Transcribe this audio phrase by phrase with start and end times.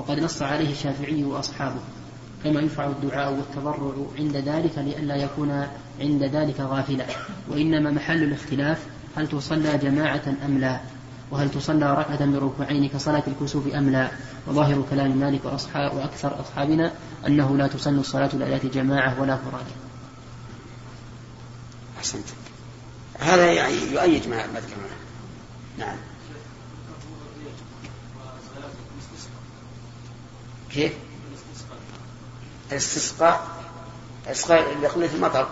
[0.00, 1.80] وقد نص عليه الشافعي وأصحابه
[2.44, 5.66] كما يفعل الدعاء والتضرع عند ذلك لئلا يكون
[6.00, 7.04] عند ذلك غافلا.
[7.48, 8.78] وإنما محل الاختلاف
[9.16, 10.80] هل تصلى جماعة أم لا؟
[11.30, 14.10] وهل تصلى ركعة بركوعين كصلاة الكسوف أم لا؟
[14.46, 16.92] وظاهر كلام مالك وأصحاب وأكثر أصحابنا
[17.26, 19.66] أنه لا تصلى الصلاة لآيات جماعة ولا فراد
[21.98, 22.26] أحسنت
[23.18, 24.96] هذا يعني يؤيد ما ذكرناه
[25.78, 25.96] نعم.
[30.74, 30.92] كيف؟
[32.72, 33.40] الاستسقاء
[34.26, 35.48] الاستسقاء لقلة المطر.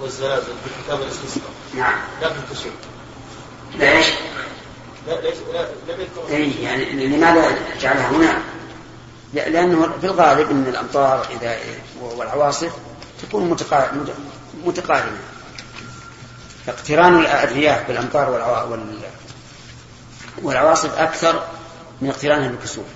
[0.00, 1.98] والزلازل في كتاب الاستسقاء نعم.
[2.22, 2.72] لا في الكسوف
[3.78, 6.36] لا ليش لا لم يذكر.
[6.36, 8.42] اي يعني لماذا جعلها هنا؟
[9.34, 11.58] لأنه في الغالب أن الأمطار إذا
[12.00, 12.72] والعواصف
[13.22, 13.48] تكون
[14.64, 15.18] متقارنة.
[16.66, 18.30] فاقتران الرياح بالأمطار
[20.42, 21.46] والعواصف أكثر
[22.00, 22.86] من اقترانها بالكسوف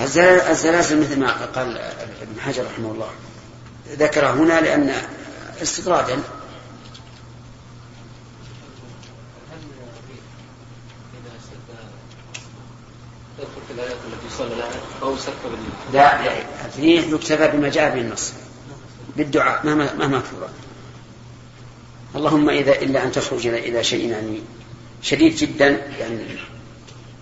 [0.00, 1.78] الزلازل مثل ما قال
[2.22, 3.10] ابن حجر رحمه الله.
[3.88, 5.02] ذكر هنا لأن
[5.62, 6.22] استطرادا.
[15.92, 16.30] لا
[16.64, 18.32] الريح يكتفى بما جاء به النص.
[19.16, 20.48] بالدعاء مهما مهما كثر.
[22.16, 24.40] اللهم اذا إلا أن تخرج إلى شيء يعني
[25.04, 26.38] شديد جدا يعني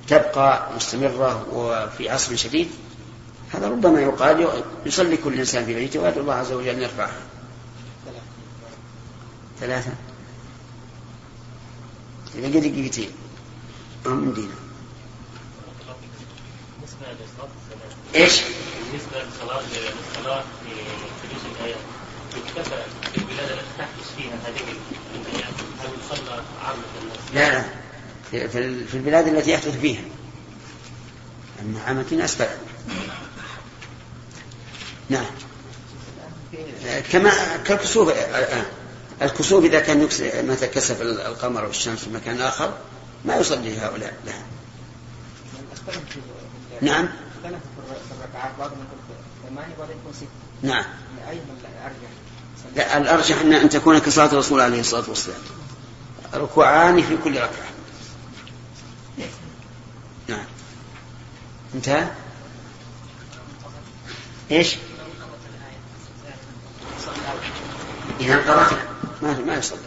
[0.08, 2.70] تبقى مستمرة وفي عصر شديد.
[3.52, 7.20] هذا ربما يقال يصلي كل إنسان في بيته ويدعو الله عز وجل أن يرفعها
[9.61, 9.92] ثلاثة.
[12.34, 13.11] إذا قد دقيقتين
[14.06, 14.55] من دينا
[18.14, 18.41] إيش؟
[18.91, 20.70] بالنسبة للصلاة للصلاة في
[21.22, 21.77] خليج الايات
[23.16, 24.60] التي تحدث فيها هذه
[25.82, 27.64] هل يصلى عامه الناس؟ لا
[28.32, 28.48] لا
[28.86, 30.02] في البلاد التي يحدث فيها.
[31.62, 32.46] أما أماكن أسفل.
[35.10, 35.27] نعم.
[37.12, 38.12] كما كالكسوف
[39.23, 40.02] الكسوف إذا كان
[40.48, 42.79] مثلا كسف القمر والشمس في مكان آخر
[43.24, 44.14] ما يصلي هؤلاء.
[44.27, 44.42] لها
[46.80, 47.08] نعم.
[50.62, 50.84] نعم.
[52.77, 55.40] لا الأرجح أن أن تكون كصلاة الرسول عليه الصلاة والسلام.
[56.34, 57.72] ركوعان في كل ركعة.
[60.28, 60.44] نعم.
[61.74, 62.06] انتهى؟
[64.50, 64.77] إيش؟
[68.20, 68.78] إذا انقضت
[69.22, 69.78] ما ما يصلي.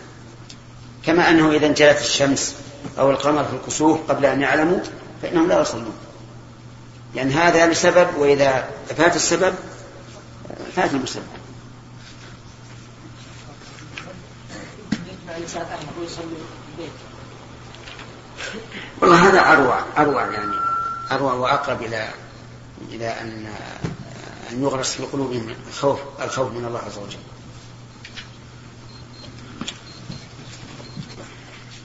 [1.06, 2.56] كما أنه إذا انجلت الشمس
[3.00, 4.80] أو القمر في الكسوف قبل أن يعلموا
[5.22, 5.96] فإنهم لا يصلون.
[7.16, 9.56] لأن يعني هذا لسبب وإذا فات السبب
[10.76, 11.45] فات المسبب.
[19.02, 20.56] والله هذا أروع أروع يعني
[21.12, 22.10] أروع وأقرب إلى
[22.92, 23.48] إلى أن
[24.52, 27.20] أن يغرس في قلوبهم الخوف الخوف من الله عز وجل.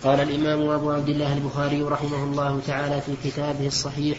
[0.05, 4.19] قال الإمام أبو عبد الله البخاري رحمه الله تعالى في كتابه الصحيح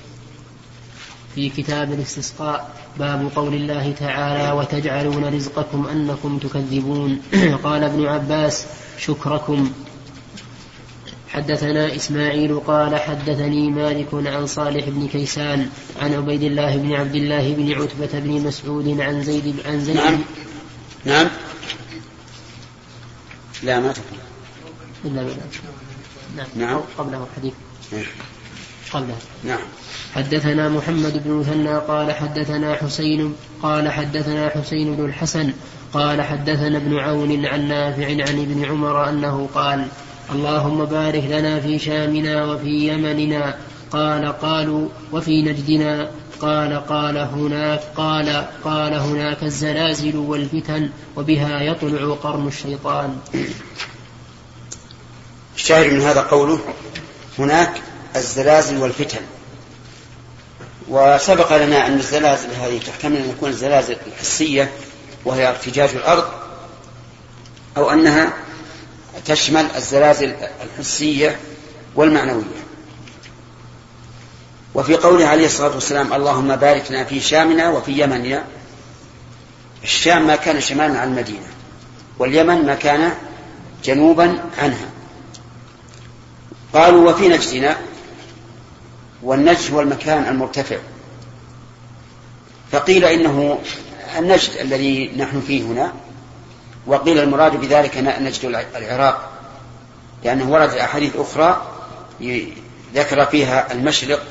[1.35, 7.21] في كتاب الاستسقاء باب قول الله تعالى وتجعلون رزقكم أنكم تكذبون.
[7.63, 8.65] قال ابن عباس
[8.97, 9.71] شكركم.
[11.29, 15.69] حدثنا إسماعيل قال حدثني مالك عن صالح بن كيسان
[16.01, 20.19] عن عبيد الله بن عبد الله بن عتبة بن مسعود عن زيد عن زيد نعم.
[21.05, 21.27] نعم.
[23.63, 24.19] لا ما تكون
[25.05, 25.35] إلا بلا
[26.37, 26.47] نعم.
[26.55, 26.81] نعم.
[26.97, 27.53] قبله حديث.
[27.91, 28.05] نعم.
[28.93, 29.59] قبله نعم.
[30.15, 35.53] حدثنا محمد بن مثنى قال حدثنا حسين قال حدثنا حسين بن الحسن
[35.93, 39.87] قال حدثنا ابن عون عن نافع عن ابن عمر أنه قال
[40.31, 43.55] اللهم بارك لنا في شامنا وفي يمننا.
[43.91, 46.11] قال قالوا وفي نجدنا.
[46.41, 53.17] قال قال هناك قال قال هناك الزلازل والفتن وبها يطلع قرن الشيطان.
[55.55, 56.59] الشاهد من هذا قوله
[57.39, 57.81] هناك
[58.15, 59.21] الزلازل والفتن.
[60.89, 64.71] وسبق لنا أن الزلازل هذه تحتمل أن تكون الزلازل الحسية
[65.25, 66.25] وهي ارتجاج الأرض
[67.77, 68.33] أو أنها
[69.25, 71.39] تشمل الزلازل الحسية
[71.95, 72.61] والمعنوية.
[74.75, 78.43] وفي قوله عليه الصلاة والسلام اللهم بارك لنا في شامنا وفي يمننا.
[79.83, 81.47] الشام ما كان شمالا عن المدينة
[82.19, 83.11] واليمن ما كان
[83.83, 84.89] جنوبا عنها.
[86.73, 87.77] قالوا وفي نجدنا
[89.23, 90.77] والنجد هو المكان المرتفع.
[92.71, 93.59] فقيل إنه
[94.17, 95.93] النجد الذي نحن فيه هنا
[96.87, 99.31] وقيل المراد بذلك نجد العراق
[100.23, 101.61] لأنه ورد أحاديث أخرى
[102.95, 104.23] ذكر فيها المشرق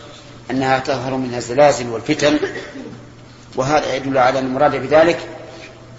[0.51, 2.39] أنها تظهر منها الزلازل والفتن
[3.57, 5.19] وهذا يدل على أن المراد بذلك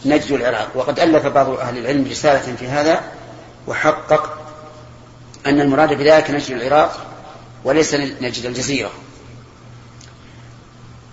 [0.06, 0.70] نجد العراق.
[0.76, 3.02] وقد ألف بعض أهل العلم رسالة في هذا
[3.68, 4.38] وحقق
[5.46, 7.11] أن المراد بذلك نجد العراق
[7.64, 8.92] وليس نجد الجزيرة.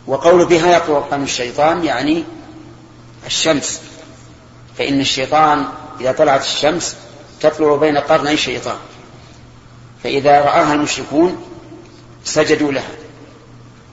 [0.06, 2.24] وقول بها يطلق الشيطان يعني
[3.26, 3.80] الشمس.
[4.78, 5.64] فإن الشيطان
[6.00, 6.96] إذا طلعت الشمس
[7.40, 8.78] تطلع بين قرني الشيطان.
[10.04, 11.44] فإذا رآها المشركون
[12.24, 12.90] سجدوا لها.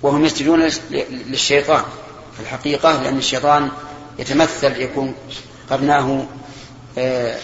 [0.01, 1.83] وهم يسجدون للشيطان.
[2.35, 3.71] في الحقيقة لأن الشيطان
[4.19, 5.15] يتمثل يكون
[5.69, 6.25] قرناه
[6.97, 7.39] آه،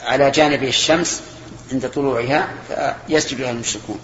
[0.00, 1.20] على جانب الشمس
[1.72, 3.98] عند طلوعها فيسجد لها المشركون.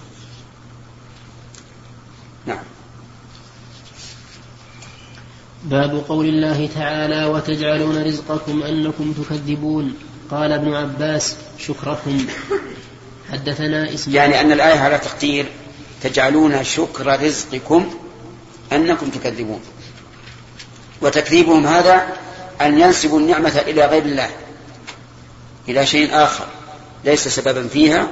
[2.48, 2.64] نعم.
[5.64, 9.94] باب قول الله تعالى وتجعلون رزقكم أنكم تكذبون
[10.30, 12.26] قال ابن عباس شكركم
[13.32, 15.46] حدثنا اسماعيل يعني أن الآية على تقدير
[16.02, 17.90] تجعلون شكر رزقكم
[18.72, 19.60] أنكم تكذبون
[21.02, 22.06] وتكذيبهم هذا
[22.60, 24.30] أن ينسبوا النعمة إلى غير الله
[25.68, 26.46] إلى شيء آخر
[27.04, 28.08] ليس سببا فيها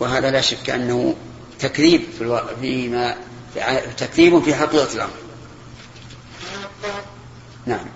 [0.00, 1.14] وهذا لا شك أنه
[1.60, 3.16] تكذيب في فيما
[3.96, 5.10] تكذيب في حقيقة الأمر.
[7.66, 7.86] نعم.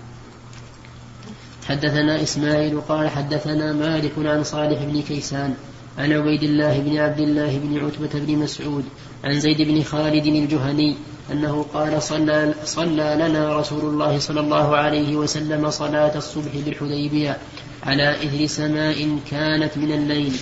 [1.67, 5.55] حدثنا إسماعيل قال حدثنا مالك عن صالح بن كيسان
[5.97, 8.85] عن عبيد الله بن عبد الله بن عتبة بن مسعود
[9.23, 10.97] عن زيد بن خالد الجهني
[11.31, 17.37] أنه قال صلى, صلى لنا رسول الله صلى الله عليه وسلم صلاة الصبح بالحديبية
[17.83, 20.33] على إثر سماء كانت من الليل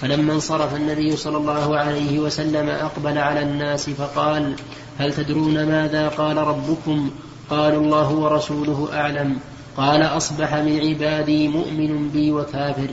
[0.00, 4.54] فلما انصرف النبي صلى الله عليه وسلم أقبل على الناس فقال
[4.98, 7.10] هل تدرون ماذا قال ربكم؟
[7.50, 9.38] قالوا الله ورسوله أعلم.
[9.76, 12.88] قال أصبح من عبادي مؤمن بي وكافر.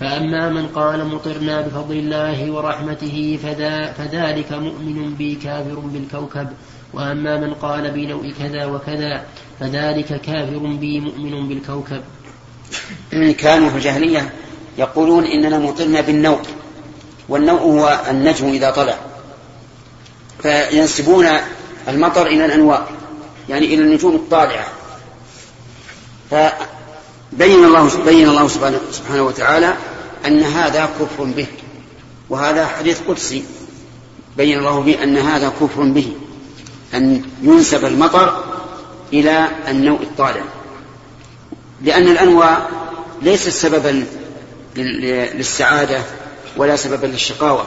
[0.00, 6.48] فأما من قال مطرنا بفضل الله ورحمته فذا فذلك مؤمن بي كافر بالكوكب.
[6.94, 9.24] وأما من قال بنوء كذا وكذا
[9.60, 12.00] فذلك كافر بي مؤمن بالكوكب.
[13.38, 14.32] كانوا في الجاهلية
[14.78, 16.40] يقولون إننا مطرنا بالنوء
[17.28, 18.98] والنوء هو النجم إذا طلع.
[20.42, 21.28] فينسبون
[21.88, 22.88] المطر إلى الأنواء
[23.48, 24.66] يعني إلى النجوم الطالعة.
[26.30, 29.76] فبين الله بين الله سبحانه, وتعالى
[30.26, 31.46] أن هذا كفر به
[32.30, 33.44] وهذا حديث قدسي.
[34.36, 36.12] بين الله به أن هذا كفر به
[36.94, 38.44] أن ينسب المطر
[39.12, 40.42] إلى النوء الطالع.
[41.82, 42.68] لأن الأنواع
[43.22, 44.06] ليست سببا
[44.76, 46.00] للسعادة
[46.56, 47.66] ولا سببا للشقاوة.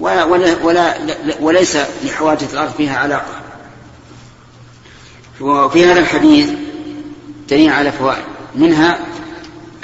[0.00, 0.94] ولا, ولا, ولا
[1.40, 3.40] وليس لحوادث الأرض فيها علاقة.
[5.40, 6.50] وفي هذا الحديث
[7.50, 8.24] دليل على فوائد.
[8.54, 8.98] منها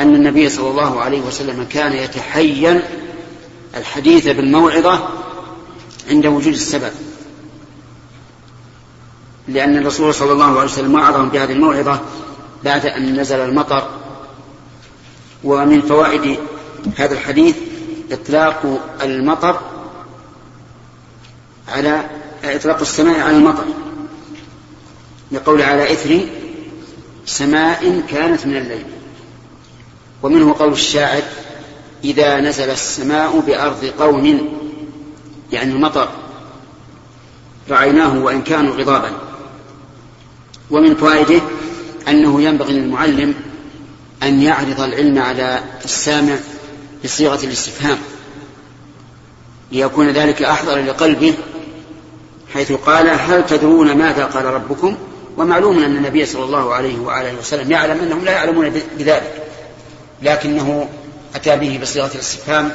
[0.01, 2.83] أن النبي صلى الله عليه وسلم كان يتحين
[3.77, 5.09] الحديث بالموعظة
[6.11, 6.93] عند وجود السبب.
[9.49, 12.01] لأن الرسول صلى الله عليه وسلم وعظهم بهذه الموعظة
[12.65, 14.02] بعد أن نزل المطر
[15.45, 16.39] ومن فوائد
[16.97, 17.57] هذا الحديث
[18.13, 19.61] إطلاق المطر
[21.69, 22.05] على
[22.45, 23.65] إطلاق السماء على المطر
[25.33, 26.21] يقول على إثر
[27.27, 28.87] سماء كانت من الليل
[30.23, 31.23] ومنه قول الشاعر
[32.05, 34.49] إذا نزل السماء بأرض قوم
[35.53, 36.09] يعني المطر
[37.71, 39.13] رعيناه وإن كانوا غضابا
[40.71, 41.41] ومن فوائده
[42.09, 43.35] أنه ينبغي للمعلم
[44.23, 46.37] أن يعرض العلم على السامع
[47.05, 47.99] بصيغة الاستفهام
[49.73, 51.35] ليكون ذلك أحضر لقلبه
[52.55, 54.97] حيث قال هل تدرون ماذا قال ربكم؟
[55.37, 59.43] ومعلوم أن النبي صلى الله عليه وآله وسلم يعلم أنهم لا يعلمون بذلك
[60.23, 60.89] لكنه
[61.35, 62.73] أتى به بصيغة الاستفهام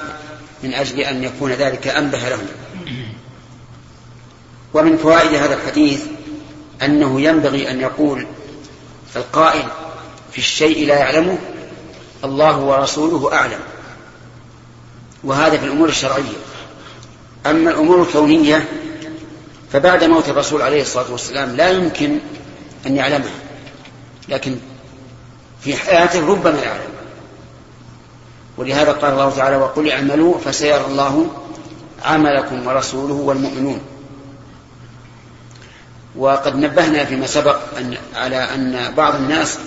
[0.63, 2.47] من أجل أن يكون ذلك أنبه لهم.
[4.73, 6.03] ومن فوائد هذا الحديث
[6.83, 8.25] أنه ينبغي أن يقول
[9.15, 9.63] القائل
[10.31, 11.37] في الشيء لا يعلمه
[12.23, 13.59] الله ورسوله أعلم.
[15.23, 16.37] وهذا في الأمور الشرعية.
[17.45, 18.69] أما الأمور الكونية
[19.71, 22.19] فبعد موت الرسول عليه الصلاة والسلام لا يمكن
[22.85, 23.35] أن يعلمها.
[24.29, 24.57] لكن
[25.61, 26.93] في حياته ربما يعلم.
[28.57, 31.27] ولهذا قال الله تعالى وقل اعملوا فسيرى الله
[32.03, 33.81] عملكم ورسوله والمؤمنون.
[36.17, 39.59] وقد نبهنا فيما سبق أن على أن بعض الناس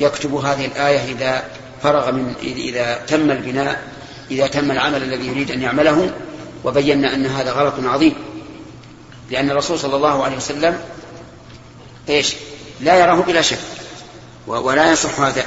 [0.00, 1.44] يكتب هذه الآية إذا
[1.82, 3.82] فرغ من إذا تم البناء
[4.30, 6.10] إذا تم العمل الذي يريد أن يعمله
[6.64, 8.14] وبينا أن هذا غلط عظيم
[9.30, 10.78] لأن الرسول صلى الله عليه وسلم
[12.08, 12.34] إيش؟
[12.80, 13.58] لا يراه بلا شك
[14.46, 15.44] ولا يصح هذا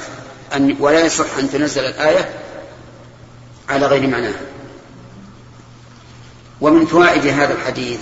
[0.55, 2.29] أن ولا يصح أن تنزل الآية
[3.69, 4.39] على غير معناها
[6.61, 7.99] ومن فوائد هذا الحديث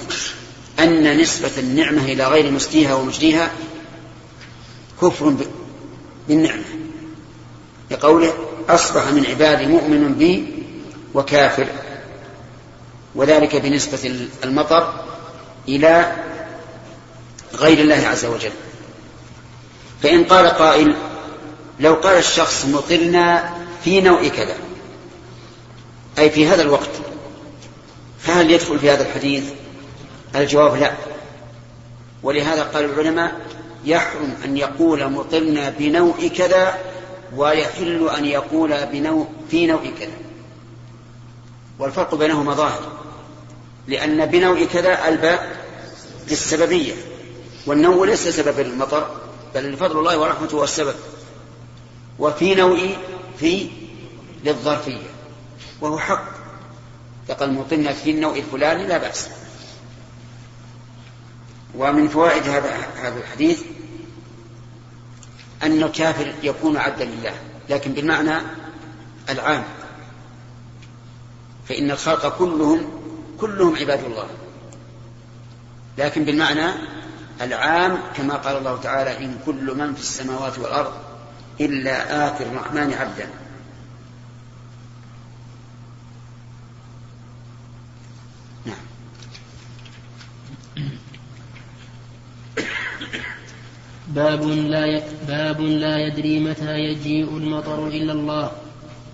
[0.79, 3.51] أن نسبة النعمة إلى غير مسديها ومجديها
[5.01, 5.35] كفر
[6.27, 6.63] بالنعمة.
[7.91, 8.33] لقوله
[8.69, 10.63] أصبح من عبادي مؤمن بي
[11.13, 11.67] وكافر.
[13.15, 14.93] وذلك بنسبة المطر
[15.67, 16.15] إلى
[17.53, 18.51] غير الله عز وجل.
[20.03, 20.95] فإن قال قائل
[21.79, 23.53] لو قال الشخص مطرنا
[23.83, 24.55] في نوع كذا
[26.19, 26.89] أي في هذا الوقت
[28.19, 29.43] فهل يدخل في هذا الحديث؟
[30.35, 30.93] الجواب لا.
[32.23, 33.41] ولهذا قال العلماء
[33.85, 36.77] يحرم أن يقول مطرنا بنوع كذا
[37.35, 40.17] ويحل أن يقول بنوع في نوع كذا.
[41.79, 42.91] والفرق بينهما ظاهر
[43.87, 45.65] لأن بنوع كذا الباء
[46.29, 46.93] للسببية
[47.65, 49.21] والنوع ليس سبب المطر
[49.55, 50.95] بل فضل الله ورحمته هو السبب
[52.19, 52.79] وفي نوع
[53.39, 53.69] في
[54.43, 55.07] للظرفية
[55.81, 56.35] وهو حق.
[57.29, 59.29] يقال مطلنا في النوع الفلاني لا بأس.
[61.77, 63.61] ومن فوائد هذا هذا الحديث
[65.65, 67.33] أن الكافر يكون عبدا لله
[67.69, 68.41] لكن بالمعنى
[69.29, 69.63] العام.
[71.69, 72.89] فإن الخلق كلهم
[73.39, 74.27] كلهم عباد الله.
[75.97, 76.71] لكن بالمعنى
[77.41, 80.93] العام كما قال الله تعالى إن كل من في السماوات والأرض
[81.61, 83.29] إلا آتي الرحمن عبدا.
[88.65, 88.75] نعم.
[94.15, 95.01] باب لا.
[95.27, 98.51] باب لا يدري متى يجيء المطر إلا الله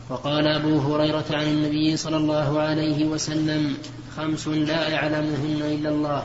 [0.10, 3.78] وقال أبو هريرة عن النبي صلى الله عليه وسلم
[4.18, 6.24] خمس لا يعلمهن إلا الله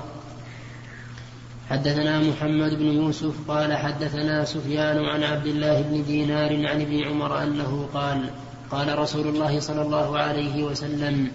[1.71, 7.43] حدثنا محمد بن يوسف قال حدثنا سفيان عن عبد الله بن دينار عن ابن عمر
[7.43, 8.31] أنه قال
[8.71, 11.31] قال رسول الله صلى الله عليه وسلم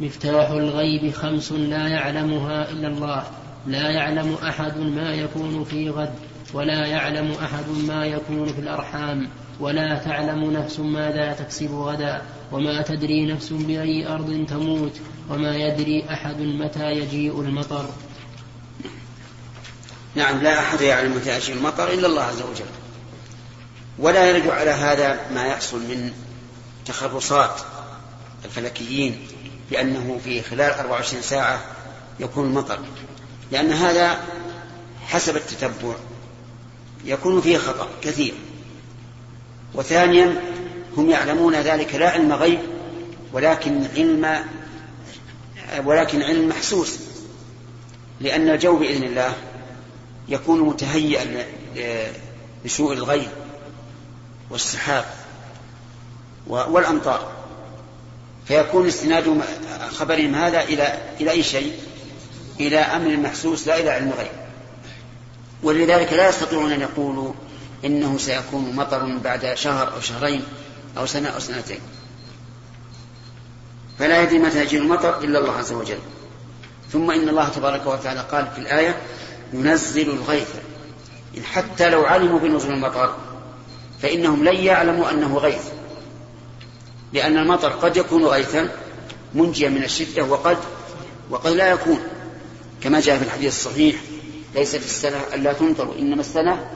[0.00, 3.24] مفتاح الغيب خمس لا يعلمها إلا الله
[3.66, 6.14] لا يعلم أحد ما يكون في غد
[6.54, 9.28] ولا يعلم أحد ما يكون في الأرحام
[9.60, 12.22] ولا تعلم نفس ماذا تكسب غدا
[12.52, 15.00] وما تدري نفس بأي أرض تموت
[15.30, 17.88] وما يدري أحد متى يجيء المطر.
[20.14, 22.70] نعم لا أحد يعلم متى يأتي المطر إلا الله عز وجل.
[23.98, 26.12] ولا يرد على هذا ما يحصل من
[26.86, 27.60] تخرصات
[28.44, 29.26] الفلكيين
[29.70, 31.60] بأنه في خلال 24 ساعة
[32.20, 32.78] يكون المطر.
[33.52, 34.18] لأن هذا
[35.06, 35.94] حسب التتبع
[37.04, 38.34] يكون فيه خطأ كثير.
[39.74, 40.42] وثانيا
[40.96, 42.58] هم يعلمون ذلك لا علم غيب
[43.32, 44.44] ولكن علم
[45.84, 46.98] ولكن علم محسوس.
[48.20, 49.32] لأن الجو بإذن الله
[50.28, 51.46] يكون متهيئا
[52.64, 53.28] لسوء الغيب
[54.50, 55.04] والسحاب
[56.46, 57.32] والأمطار.
[58.48, 59.40] فيكون استناد
[59.90, 61.72] خبرهم هذا إلى إلى أي شيء؟
[62.60, 64.30] إلى أمر محسوس لا إلى علم غيب
[65.62, 67.32] ولذلك لا يستطيعون أن يقولوا
[67.84, 70.42] إنه سيكون مطر بعد شهر أو شهرين
[70.98, 71.80] أو سنة أو سنتين.
[73.98, 75.98] فلا يدري متى يجي المطر إلا الله عز وجل.
[76.92, 78.96] ثم إن الله تبارك وتعالى قال في الآية
[79.52, 80.48] ينزل الغيث.
[81.52, 83.14] حتى لو علموا بنزول المطر
[84.02, 85.68] فإنهم لن يعلموا أنه غيث.
[87.12, 88.68] لأن المطر قد يكون غيثا
[89.34, 90.56] منجيا من الشدة وقد
[91.30, 92.00] وقد لا يكون.
[92.82, 93.96] كما جاء في الحديث الصحيح
[94.54, 96.70] ليست السنة ألا تمطروا إنما السنة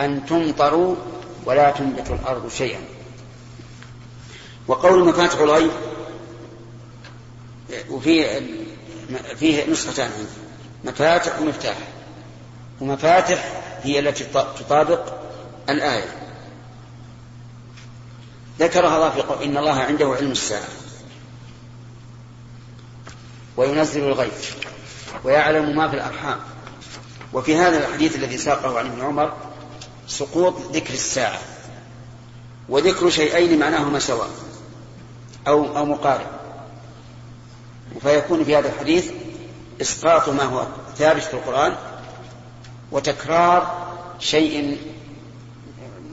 [0.00, 0.96] أن تمطروا
[1.44, 2.80] ولا تنبت الأرض شيئا.
[4.68, 5.70] وقول مفاتح الغيب
[7.90, 8.40] وفيه
[9.36, 10.30] فيه نسختان عندي
[10.84, 11.76] مفاتح ومفتاح.
[12.80, 14.24] ومفاتح هي التي
[14.58, 15.14] تطابق
[15.70, 16.16] الآية.
[18.58, 20.68] ذكرها الله في قول إن الله عنده علم الساعة.
[23.56, 24.52] وينزل الغيث.
[25.24, 26.38] ويعلم ما في الأرحام.
[27.32, 29.32] وفي هذا الحديث الذي ساقه عن ابن عمر
[30.06, 31.38] سقوط ذكر الساعة.
[32.68, 34.28] وذكر شيئين معناهما سواء
[35.48, 36.26] أو أو مقارب
[38.02, 39.10] فيكون في هذا الحديث
[39.80, 40.66] إسقاط ما هو
[40.96, 41.76] ثابت في القرآن
[42.92, 43.88] وتكرار
[44.18, 44.78] شيء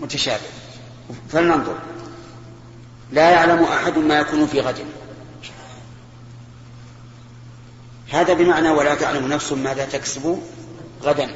[0.02, 0.42] متشابه.
[1.30, 1.76] فلننظر.
[3.12, 4.86] لا يعلم أحد ما يكون في غد.
[8.12, 10.40] هذا بمعنى ولا تعلم نفس ماذا تكسب
[11.04, 11.30] غدا.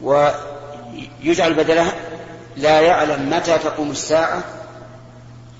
[0.00, 1.92] ويجعل بدلها
[2.56, 4.44] لا يعلم متى تقوم الساعة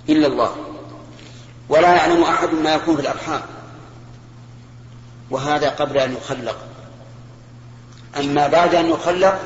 [0.08, 0.56] إلا الله.
[1.68, 3.40] ولا يعلم أحد ما يكون في الأرحام.
[5.30, 6.56] وهذا قبل أن يخلق.
[8.16, 9.38] أما بعد أن يخلق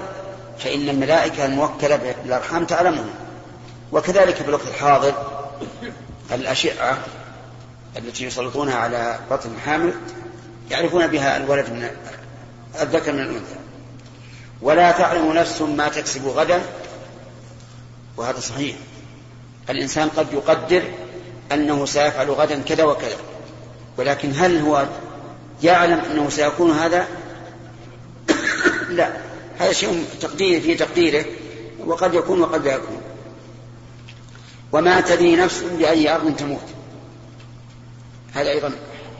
[0.58, 3.04] فإن الملائكة الموكلة بالأرحام تعلمه.
[3.92, 5.14] وكذلك في الوقت الحاضر
[6.32, 6.98] الأشعة
[7.96, 9.94] التي يسلطونها على بطن الحامل
[10.70, 11.88] يعرفون بها الولد من
[12.80, 13.56] الذكر من الأنثى.
[14.62, 16.62] ولا تعلم نفس ما تكسب غدا
[18.16, 18.76] وهذا صحيح.
[19.70, 20.82] الإنسان قد يقدر
[21.52, 23.16] أنه سيفعل غدا كذا وكذا
[23.98, 24.86] ولكن هل هو
[25.62, 27.06] يعلم أنه سيكون هذا؟
[28.88, 29.12] لا
[29.58, 31.24] هذا شيء تقدير في تقديره
[31.86, 33.02] وقد يكون وقد لا يكون.
[34.72, 36.71] وما تدري نفس بأي أرض تموت.
[38.34, 38.72] هذا أيضا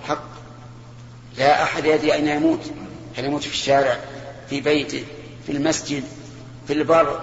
[0.09, 0.25] حق.
[1.39, 2.61] لا أحد يدري أين يموت.
[3.17, 3.99] هل يموت في الشارع
[4.51, 5.05] في بيته
[5.47, 6.05] في المسجد
[6.67, 7.21] في البر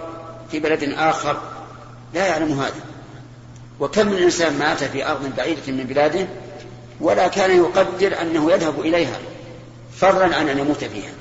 [0.52, 1.42] في بلد آخر؟
[2.14, 2.82] لا يعلم هذا.
[3.80, 6.28] وكم من إنسان مات في أرض بعيدة من بلاده
[7.02, 9.20] ولا كان يقدر أنه يذهب إليها
[9.96, 11.12] فضلا عن أن يموت فيها.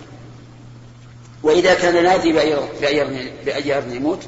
[1.42, 4.22] وإذا كان نادي بأي أرض يموت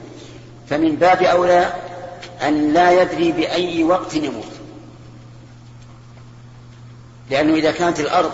[0.71, 1.73] فمن باب أولى
[2.43, 4.60] أن لا يدري بأي وقت يموت.
[7.31, 8.33] لأنه إذا كانت الأرض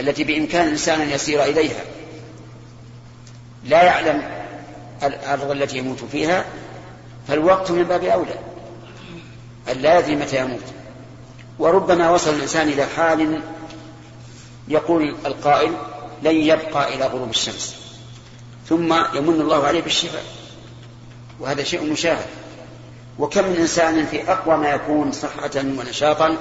[0.00, 1.84] التي بإمكان الإنسان أن يسير إليها
[3.64, 4.22] لا يعلم
[5.02, 6.44] الأرض التي يموت فيها
[7.28, 8.34] فالوقت من باب أولى.
[9.72, 10.64] أن لا يدري متى يموت.
[11.58, 13.40] وربما وصل الإنسان إلى حال
[14.68, 15.72] يقول القائل
[16.22, 17.76] لن يبقى إلى غروب الشمس.
[18.68, 20.24] ثم يمن الله عليه بالشفاء.
[21.40, 22.26] وهذا شيء مشاهد.
[23.18, 26.36] وكم من إنسان في أقوى ما يكون صحة ونشاطا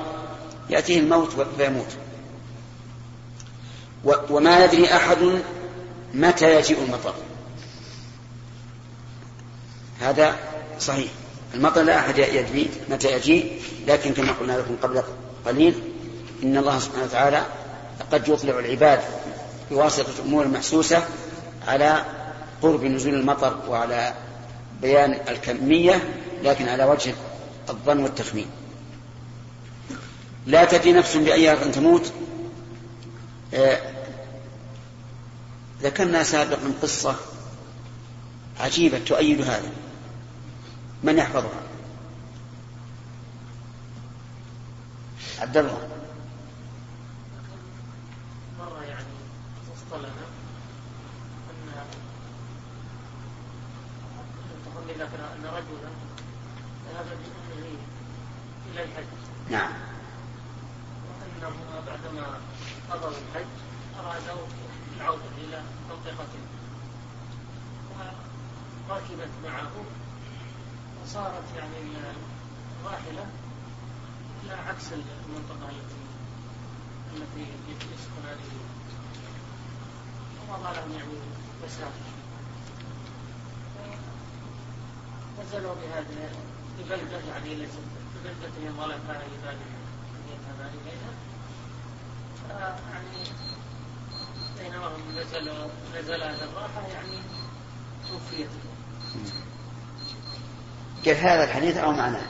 [0.69, 1.95] يأتيه الموت فيموت.
[4.29, 5.17] وما يدري أحد
[6.13, 7.13] متى يجيء المطر
[10.01, 10.35] هذا
[10.79, 11.11] صحيح.
[11.53, 15.03] المطر لا أحد يدري متى يجيء لكن كما قلنا لكم قبل
[15.45, 15.81] قليل
[16.43, 17.45] إن الله سبحانه وتعالى
[18.11, 18.99] قد يطلع العباد
[19.71, 21.03] بواسطة أمور محسوسة
[21.67, 22.05] على
[22.61, 24.13] قرب نزول المطر وعلى
[24.81, 26.09] بيان الكمية
[26.43, 27.13] لكن على وجه
[27.69, 28.47] الظن والتخمين.
[30.49, 32.13] لا تدري نفس بأي أرض تموت.
[33.53, 33.79] آه،
[35.81, 37.15] ذكرنا سابقا قصة
[38.59, 39.71] عجيبة تؤيد هذا.
[41.03, 41.61] من يحفظها؟
[45.39, 45.89] عبد الله.
[48.59, 49.03] مرة يعني
[49.75, 50.07] اصطلنا
[51.49, 51.83] أن
[55.35, 55.89] أن رجلا
[56.93, 57.77] ذهب بأمه
[58.73, 59.03] إلى الحج.
[59.49, 59.71] نعم.
[61.43, 62.39] وأنه بعدما
[62.91, 63.47] قضوا الحج
[63.99, 64.47] أرادوا
[64.97, 66.43] العودة إلى منطقته
[68.89, 69.71] وركبت معه
[71.03, 71.97] وصارت يعني
[72.81, 73.25] الراحلة
[74.43, 75.69] إلى عكس المنطقة
[77.13, 78.51] التي التي يسكن هذه
[80.49, 81.13] ومضى لهم يعني
[81.65, 82.19] مسافة.
[85.39, 86.29] نزلوا بهذه
[86.79, 87.79] ببلدة يعني ليست
[88.79, 89.57] ولا كان لبال أن
[90.29, 91.28] يذهب إليها
[94.59, 97.17] يعني الراحة يعني
[98.09, 98.49] توفيت
[101.17, 102.27] هذا الحديث أو معناه؟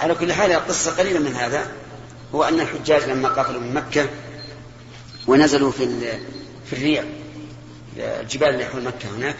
[0.00, 1.72] على كل حال القصة قليلة من هذا
[2.34, 4.08] هو أن الحجاج لما قفلوا من مكة
[5.26, 6.18] ونزلوا في
[6.66, 7.04] في الريع
[7.96, 9.36] الجبال اللي حول مكة هناك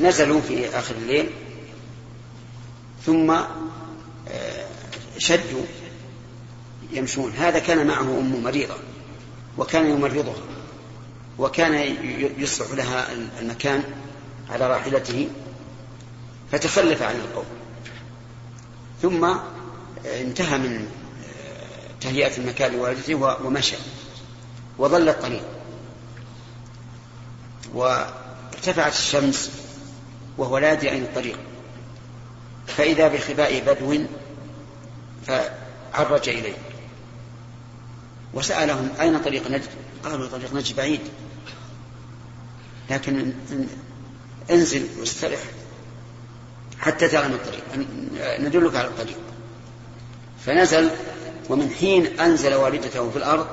[0.00, 1.30] نزلوا في آخر الليل
[3.06, 3.40] ثم
[5.18, 5.64] شدوا
[6.92, 7.32] يمشون.
[7.32, 8.74] هذا كان معه أم مريضة
[9.58, 10.42] وكان يمرضها
[11.38, 11.74] وكان
[12.38, 13.82] يصلح لها المكان
[14.50, 15.28] على راحلته
[16.52, 17.44] فتخلف عن القوم.
[19.02, 19.34] ثم
[20.06, 20.88] انتهى من
[22.00, 23.76] تهيئة المكان لوالدته ومشى
[24.78, 25.42] وظل الطريق
[27.74, 29.50] وارتفعت الشمس
[30.38, 31.38] وهو لا يدري أين الطريق.
[32.66, 34.04] فإذا بخباء بدو
[35.26, 36.56] فعرج إليه.
[38.34, 39.68] وسألهم أين طريق نجد؟
[40.04, 41.00] قالوا طريق نجد بعيد.
[42.90, 43.32] لكن
[44.50, 45.38] انزل واسترح
[46.78, 47.64] حتى تعلم الطريق.
[48.40, 49.18] ندلك على الطريق.
[50.46, 50.90] فنزل
[51.48, 53.46] ومن حين أنزل والدته في الأرض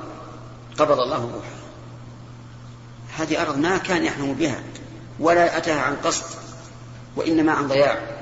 [0.78, 1.56] قبض الله روحه.
[3.16, 4.62] هذه أرض ما كان يحلم بها
[5.20, 6.24] ولا أتاها عن قصد
[7.16, 8.15] وإنما عن ضياع.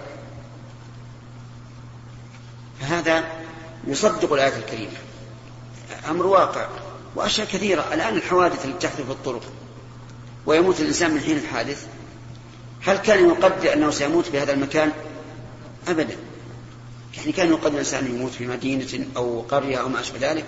[2.84, 3.24] فهذا
[3.86, 4.96] يصدق الآية الكريمة.
[6.10, 6.68] أمر واقع
[7.16, 7.94] وأشياء كثيرة.
[7.94, 9.42] الآن الحوادث التي تحدث في الطرق
[10.46, 11.86] ويموت الإنسان من حين الحادث
[12.82, 14.92] هل كان يقدر أنه سيموت في هذا المكان؟
[15.88, 16.16] أبدا.
[17.16, 20.44] يعني كان يقدر الإنسان يموت في مدينة أو قرية أو ما أشبه ذلك؟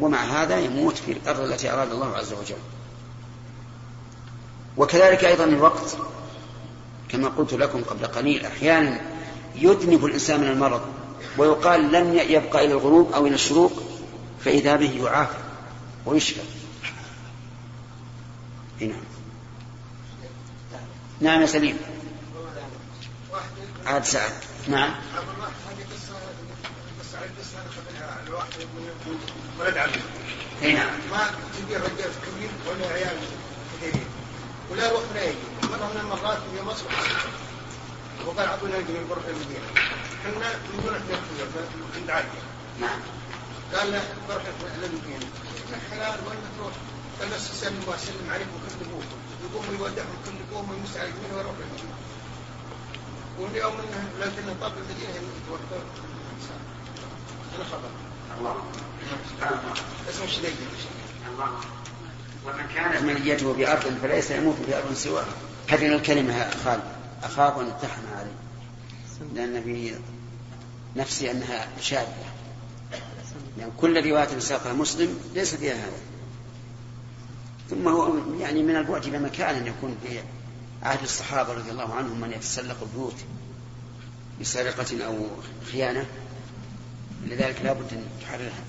[0.00, 2.56] ومع هذا يموت في الأرض التي أراد الله عز وجل.
[4.76, 5.96] وكذلك أيضا الوقت.
[7.08, 9.00] كما قلت لكم قبل قليل أحيانا
[9.56, 10.97] يدنف الإنسان من المرض.
[11.38, 13.82] ويقال لن يبقى إلى الغروب أو إلى الشروق
[14.44, 15.38] فإذا به يعافى
[16.06, 16.40] ويشفى.
[18.80, 19.00] نعم.
[21.20, 21.78] نعم يا سليم.
[23.86, 24.32] عاد سعد
[24.68, 24.94] نعم.
[29.60, 29.92] ولد عمي
[30.62, 30.90] إي نعم.
[31.10, 33.16] ما تبي رجال كبير ولا عيال
[33.76, 34.06] كثيرين
[34.70, 35.36] ولا وقت لا يجي.
[35.62, 36.84] مرة من المرات في مصر.
[38.26, 39.66] وقال عطونا نجي من برة المدينة.
[40.26, 40.98] إحنا من
[41.96, 42.26] إحنا عند
[42.80, 43.00] نعم.
[43.74, 44.42] قال له برة
[44.84, 45.26] المدينة
[45.90, 46.72] حلال وين تروح؟
[47.20, 49.00] قال بس سلم وسلم عليكم كلكم
[49.44, 51.94] يقوم يودعهم كلكم ويستعجلون ويروح المدينة
[53.38, 55.82] واليوم إنه لكن طب المدينة يتوفر
[57.56, 57.90] أنا خبر.
[58.38, 58.54] الله.
[60.10, 60.56] اسمه شديد
[61.32, 61.48] الله.
[62.46, 65.24] ومن كانت منيته بأرض فليس يموت بأرض سواه
[65.68, 66.82] هذه الكلمة يا خالد
[67.22, 68.47] أخاف أن امتحن عليه.
[69.34, 69.94] لأن في
[70.96, 72.32] نفسي أنها شاذة.
[73.58, 75.98] لأن كل رواية ساقها مسلم ليس فيها هذا
[77.70, 80.20] ثم هو يعني من البعد إلى مكان أن يكون في
[80.82, 83.16] عهد الصحابة رضي الله عنهم من يتسلق البيوت
[84.40, 85.26] بسرقة أو
[85.72, 86.06] خيانة.
[87.26, 88.64] لذلك لا بد أن تحررها.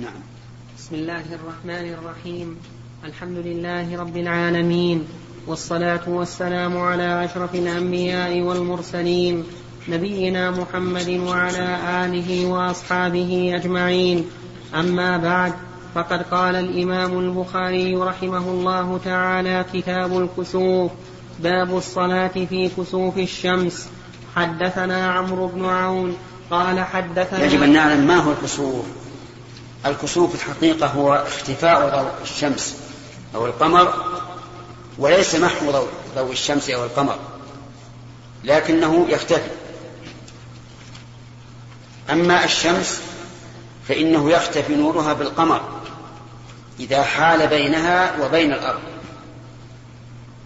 [0.00, 0.22] نعم.
[0.90, 2.56] بسم الله الرحمن الرحيم.
[3.04, 5.06] الحمد لله رب العالمين
[5.46, 9.44] والصلاة والسلام على أشرف الأنبياء والمرسلين
[9.88, 11.66] نبينا محمد وعلى
[12.04, 14.26] آله وأصحابه أجمعين.
[14.74, 15.52] أما بعد
[15.94, 20.90] فقد قال الإمام البخاري رحمه الله تعالى كتاب الكسوف
[21.42, 23.88] باب الصلاة في كسوف الشمس.
[24.36, 26.16] حدثنا عمرو بن عون
[26.50, 28.99] قال حدثنا يجب أن نعلم ما هو الكسوف.
[29.86, 32.76] الكسوف الحقيقة هو اختفاء ضوء الشمس
[33.34, 33.94] أو القمر
[34.98, 37.18] وليس محو ضوء, ضوء الشمس أو القمر
[38.44, 39.50] لكنه يختفي.
[42.10, 43.00] أما الشمس
[43.88, 45.60] فإنه يختفي نورها بالقمر
[46.80, 48.80] إذا حال بينها وبين الأرض.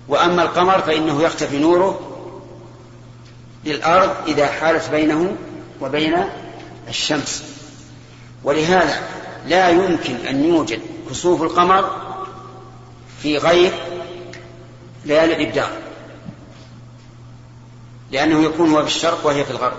[0.09, 2.01] وأما القمر فإنه يختفي نوره
[3.65, 5.37] للأرض إذا حالت بينه
[5.81, 6.25] وبين
[6.89, 7.43] الشمس.
[8.45, 10.81] ولهذا لا يمكن أن يوجد
[11.11, 11.97] كسوف القمر
[13.23, 13.73] في غير
[15.05, 15.69] ليالي الإبداع
[18.11, 19.77] لأنه يكون هو بالشرق وهي في الغرب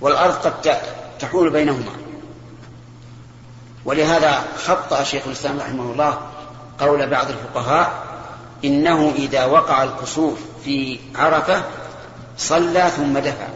[0.00, 0.78] والأرض قد
[1.18, 1.92] تحول بينهما.
[3.84, 6.20] ولهذا خطأ شيخ الإسلام رحمه الله
[6.80, 8.06] قول بعض الفقهاء
[8.64, 11.64] إنه إذا وقع الكسوف في عرفة
[12.38, 13.48] صلى ثم دفع.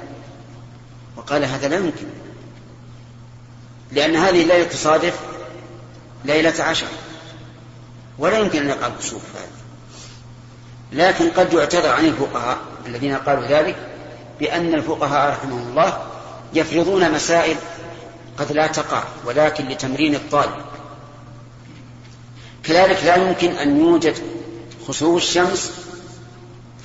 [1.16, 2.06] وقال هذا لا يمكن.
[3.92, 5.14] لأن هذه الليلة تصادف
[6.24, 6.86] ليلة عشر
[8.18, 9.60] ولا يمكن أن يقع الكسوف هذا
[10.92, 13.76] لكن قد يعتذر عن الفقهاء الذين قالوا ذلك
[14.40, 16.02] بأن الفقهاء رحمهم الله
[16.54, 17.56] يفرضون مسائل
[18.38, 20.64] قد لا تقع ولكن لتمرين الطالب.
[22.64, 24.16] كذلك لا يمكن أن يوجد
[24.88, 25.72] خسوف الشمس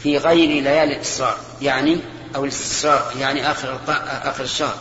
[0.04, 1.98] في غير ليالي الإسرار يعني
[2.36, 3.80] أو الاستسرار يعني آخر
[4.24, 4.76] آخر الشهر.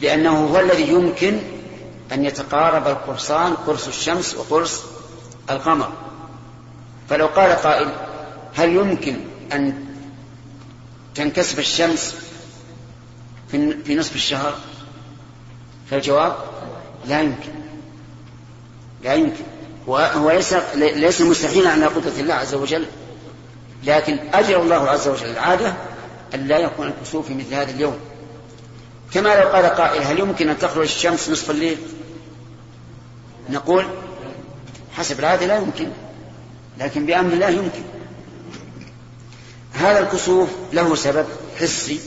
[0.00, 1.38] لأنه هو الذي يمكن
[2.12, 4.82] أن يتقارب القرصان قرص الشمس وقرص
[5.50, 5.92] القمر.
[7.08, 7.88] فلو قال قائل
[8.54, 9.16] هل يمكن
[9.52, 9.84] أن
[11.14, 12.14] تنكسف الشمس
[13.84, 14.54] في نصف الشهر؟
[15.90, 16.36] فالجواب
[17.06, 17.52] لا يمكن.
[19.02, 19.44] لا يمكن.
[19.88, 22.86] هو ليس ليس مستحيلا على قدرة الله عز وجل
[23.84, 25.74] لكن أجر الله عز وجل العادة
[26.34, 27.98] أن لا يكون الكسوف في مثل هذا اليوم.
[29.12, 31.78] كما لو قال قائل هل يمكن أن تخرج الشمس نصف الليل؟
[33.50, 33.84] نقول
[34.96, 35.90] حسب العادة لا يمكن
[36.78, 37.82] لكن بأمر الله يمكن.
[39.72, 41.26] هذا الكسوف له سبب
[41.60, 42.00] حسي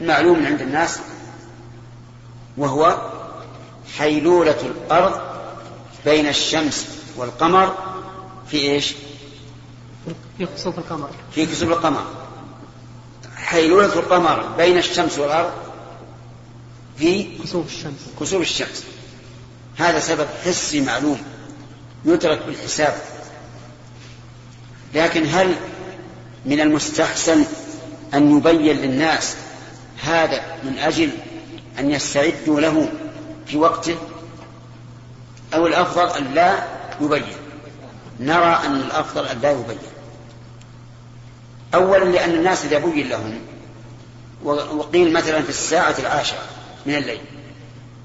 [0.00, 0.98] معلوم عند الناس
[2.56, 3.10] وهو
[3.98, 5.20] حيلولة الأرض
[6.04, 7.74] بين الشمس والقمر
[8.50, 8.94] في إيش؟
[10.38, 11.10] في كسوف القمر.
[11.34, 12.04] في كسوف القمر.
[13.36, 15.52] حيلولة القمر بين الشمس والأرض
[16.98, 18.00] في كسوف الشمس.
[18.20, 18.84] كسوف الشمس.
[19.76, 21.18] هذا سبب حسي معلوم
[22.04, 22.94] يدرك بالحساب
[24.94, 25.54] لكن هل
[26.44, 27.44] من المستحسن
[28.14, 29.36] أن يبين للناس
[30.02, 31.10] هذا من أجل
[31.78, 32.88] أن يستعدوا له
[33.46, 33.96] في وقته؟
[35.54, 36.64] أو الأفضل أن لا
[37.00, 37.36] يبين؟
[38.20, 39.78] نرى أن الأفضل أن لا يبين.
[41.74, 43.40] أولا لأن الناس إذا بين لهم
[44.44, 46.53] وقيل مثلا في الساعة العاشرة
[46.86, 47.20] من الليل.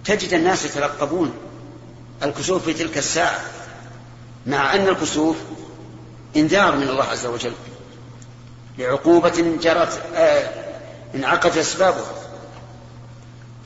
[0.05, 1.33] تجد الناس يترقبون
[2.23, 3.39] الكسوف في تلك الساعة
[4.47, 5.37] مع أن الكسوف
[6.35, 7.53] إنذار من الله عز وجل
[8.77, 10.49] لعقوبة جرت آه
[11.15, 12.11] انعقدت أسبابها.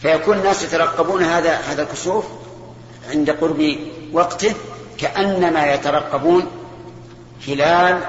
[0.02, 2.26] فيكون الناس يترقبون هذا هذا الكسوف
[3.10, 3.78] عند قرب
[4.12, 4.54] وقته
[4.98, 6.48] كأنما يترقبون
[7.48, 8.02] هلال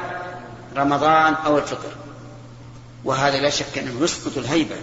[0.76, 1.92] رمضان أو الفطر.
[3.04, 4.76] وهذا لا شك أنه يسقط الهيبة.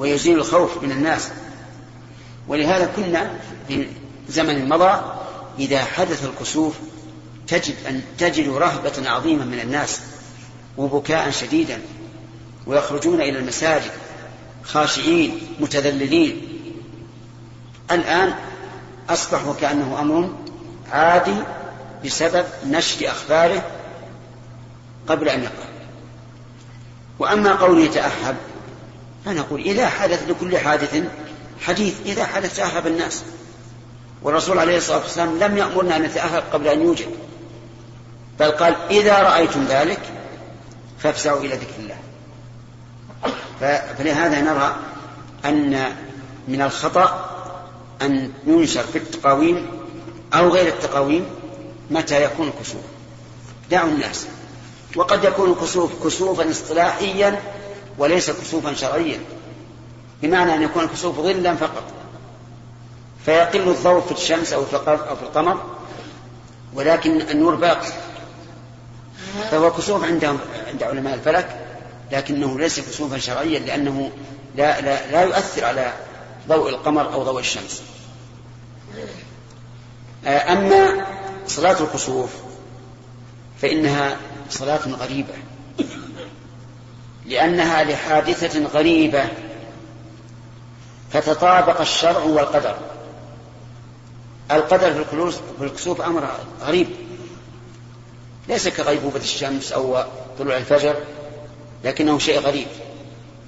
[0.00, 1.28] ويزيل الخوف من الناس.
[2.48, 3.30] ولهذا كنا
[3.68, 3.86] في
[4.28, 5.00] زمن مضى
[5.58, 6.74] إذا حدث الكسوف
[7.48, 10.00] تجد أن تجد رهبة عظيمة من الناس
[10.78, 11.80] وبكاء شديدا
[12.66, 13.90] ويخرجون إلى المساجد
[14.64, 16.48] خاشعين متذللين.
[17.90, 18.34] الآن
[19.10, 20.30] أصبح وكأنه أمر
[20.92, 21.36] عادي
[22.04, 23.64] بسبب نشر أخباره
[25.08, 25.70] قبل أن يقع.
[27.18, 28.36] وأما قوله يتأهب
[29.24, 31.02] فنقول إذا حدث لكل حادث
[31.60, 33.22] حديث إذا حدث تأهب الناس.
[34.22, 37.08] والرسول عليه الصلاة والسلام لم يأمرنا أن نتأهب قبل أن يوجد.
[38.40, 40.00] بل قال إذا رأيتم ذلك
[40.98, 41.96] فافزعوا إلى ذكر الله.
[43.98, 44.76] فلهذا نرى
[45.44, 45.96] أن
[46.48, 47.30] من الخطأ
[48.02, 49.66] أن ينشر في التقاويم
[50.34, 51.26] أو غير التقاويم
[51.90, 52.82] متى يكون الكسوف.
[53.70, 54.26] دعوا الناس.
[54.96, 57.40] وقد يكون الكسوف كسوفا اصطلاحيا
[57.98, 59.20] وليس كسوفا شرعيا
[60.22, 61.82] بمعنى أن يكون الكسوف ظلا فقط.
[63.24, 65.62] فيقل الضوء في الشمس أو في القمر
[66.74, 67.92] ولكن النور باقي.
[69.50, 71.66] فهو كسوف عندهم عند علماء الفلك
[72.12, 74.10] لكنه ليس كسوفا شرعيا لأنه
[74.56, 75.92] لا, لا, لا يؤثر على
[76.48, 77.82] ضوء القمر أو ضوء الشمس.
[80.26, 81.06] أما
[81.46, 82.30] صلاة الكسوف
[83.62, 84.16] فإنها
[84.50, 85.34] صلاة غريبة.
[87.30, 89.24] لأنها لحادثة غريبة
[91.12, 92.76] فتطابق الشرع والقدر.
[94.50, 95.04] القدر
[95.58, 96.28] في الكسوف أمر
[96.62, 96.86] غريب.
[98.48, 100.04] ليس كغيبوبة الشمس أو
[100.38, 100.96] طلوع الفجر
[101.84, 102.66] لكنه شيء غريب.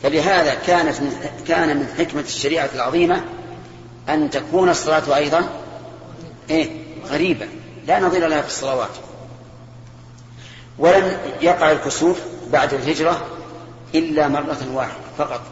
[0.02, 1.12] فلهذا كانت من
[1.48, 3.24] كان من حكمة الشريعة العظيمة
[4.08, 5.48] أن تكون الصلاة أيضا
[6.50, 6.70] إيه؟
[7.06, 7.48] غريبة.
[7.86, 8.90] لا نظير لها في الصلوات.
[10.78, 13.26] ولم يقع الكسوف بعد الهجرة
[13.94, 15.42] إلا مرة واحدة فقط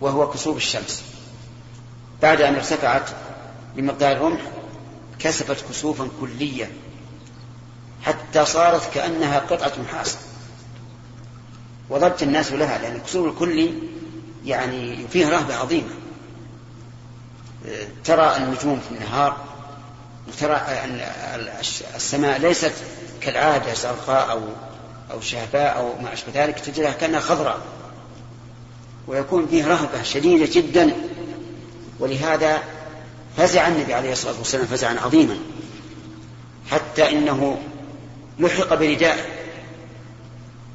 [0.00, 1.02] وهو كسوف الشمس.
[2.22, 3.10] بعد أن ارتفعت
[3.76, 4.40] بمقدار الرمح
[5.18, 6.70] كسفت كسوفا كليا
[8.02, 10.18] حتى صارت كأنها قطعة نحاس
[11.90, 13.74] وضبط الناس لها لأن الكسوف الكلي
[14.44, 15.90] يعني فيه رهبة عظيمة.
[18.04, 19.36] ترى النجوم في النهار
[20.28, 20.60] وترى
[21.96, 22.72] السماء ليست
[23.20, 24.40] كالعادة زرقاء أو
[25.10, 27.60] أو شهباء أو ما أشبه ذلك تجدها كأنها خضراء.
[29.06, 30.92] ويكون فيه رهبة شديدة جدا.
[32.00, 32.62] ولهذا
[33.36, 35.38] فزع النبي عليه الصلاة والسلام فزعا عظيما.
[36.70, 37.62] حتى إنه
[38.38, 39.24] لحق بردائه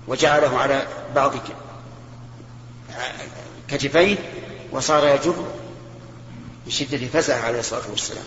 [0.08, 1.32] وجعله على بعض
[3.68, 4.18] كتفيه
[4.72, 5.36] وصار يجر
[6.68, 8.26] بشدة فزعه عليه الصلاة والسلام.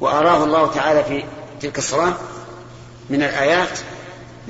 [0.00, 1.24] وأراه الله تعالى في
[1.60, 2.14] تلك الصلاة
[3.10, 3.78] من الآيات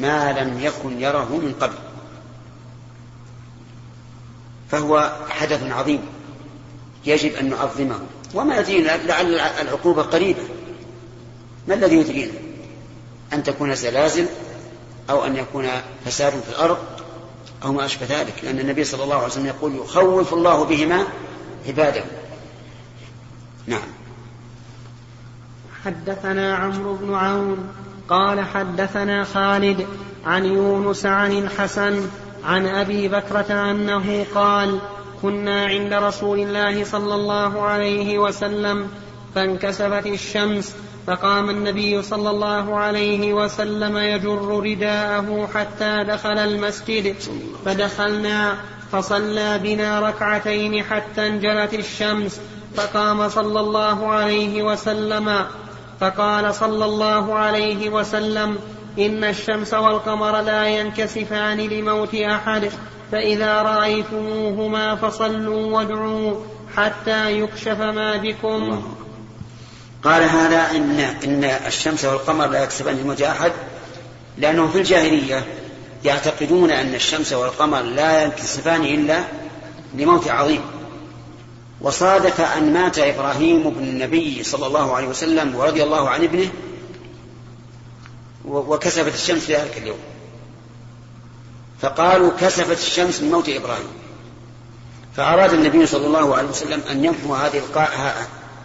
[0.01, 1.75] ما لم يكن يره من قبل.
[4.71, 6.01] فهو حدث عظيم
[7.07, 8.01] يجب أن نعظمه.
[8.35, 10.43] وما يدرينا لعل العقوبة قريبة.
[11.69, 12.33] ما الذي يدرينا؟
[13.33, 14.27] أن تكون زلازل
[15.11, 15.69] أو أن يكون
[16.05, 16.79] فساد في الأرض
[17.65, 18.35] أو ما أشبه ذلك.
[18.43, 21.05] لأن النبي صلى الله عليه وسلم يقول يخوف الله بهما
[21.67, 22.05] عباده.
[23.67, 23.89] نعم.
[25.85, 27.69] حدثنا عمرو بن عون
[28.09, 29.87] قال حدثنا خالد
[30.27, 32.09] عن يونس عن الحسن
[32.45, 34.79] عن أبي بكرة أنه قال
[35.23, 38.89] كنا عند رسول الله صلى الله عليه وسلم
[39.35, 40.75] فانكسفت الشمس
[41.07, 47.17] فقام النبي صلى الله عليه وسلم يجر رداءه حتى دخل المسجد
[47.65, 48.55] فدخلنا
[48.93, 52.41] فصلى بنا ركعتين حتى انجلت الشمس
[52.77, 55.47] فقام صلى الله عليه وسلم
[56.01, 58.59] فقال صلى الله عليه وسلم
[58.99, 62.71] إن الشمس والقمر لا ينكسفان لموت أحد
[63.13, 66.37] فإذا رأيتموهما فصلوا وادعوا
[66.77, 68.83] حتى يكشف ما بكم.
[70.05, 73.53] قال هذا إن إن الشمس والقمر لا يكسبان لموت أحد
[74.39, 75.45] لأنهم في الجاهلية
[76.05, 79.21] يعتقدون أن الشمس والقمر لا ينكسفان إلا
[79.95, 80.61] لموت عظيم.
[81.81, 86.51] وصادف أن مات إبراهيم بن النبي صلى الله عليه وسلم ورضي الله عن ابنه
[88.45, 89.99] وكسفت الشمس في ذلك اليوم.
[91.81, 93.89] فقالوا كسفت الشمس من موت إبراهيم.
[95.17, 97.63] فأراد النبي صلى الله عليه وسلم أن ينفو هذه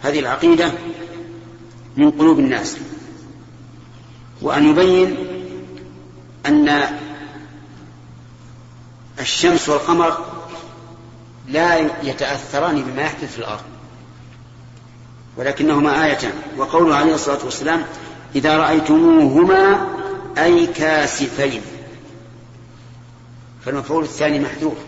[0.02, 0.72] هذه العقيدة
[1.96, 2.76] من قلوب الناس
[4.42, 5.16] وأن يبين
[6.46, 6.82] أن
[9.20, 10.33] الشمس والقمر
[11.48, 13.62] لا يتأثران بما يحدث في الأرض.
[15.36, 16.32] ولكنهما آيتان.
[16.56, 17.84] وقوله عليه الصلاة والسلام
[18.34, 19.88] إذا رأيتموهما
[20.38, 21.62] أي كاسفين.
[23.64, 24.78] فالمفعول الثاني محذوف.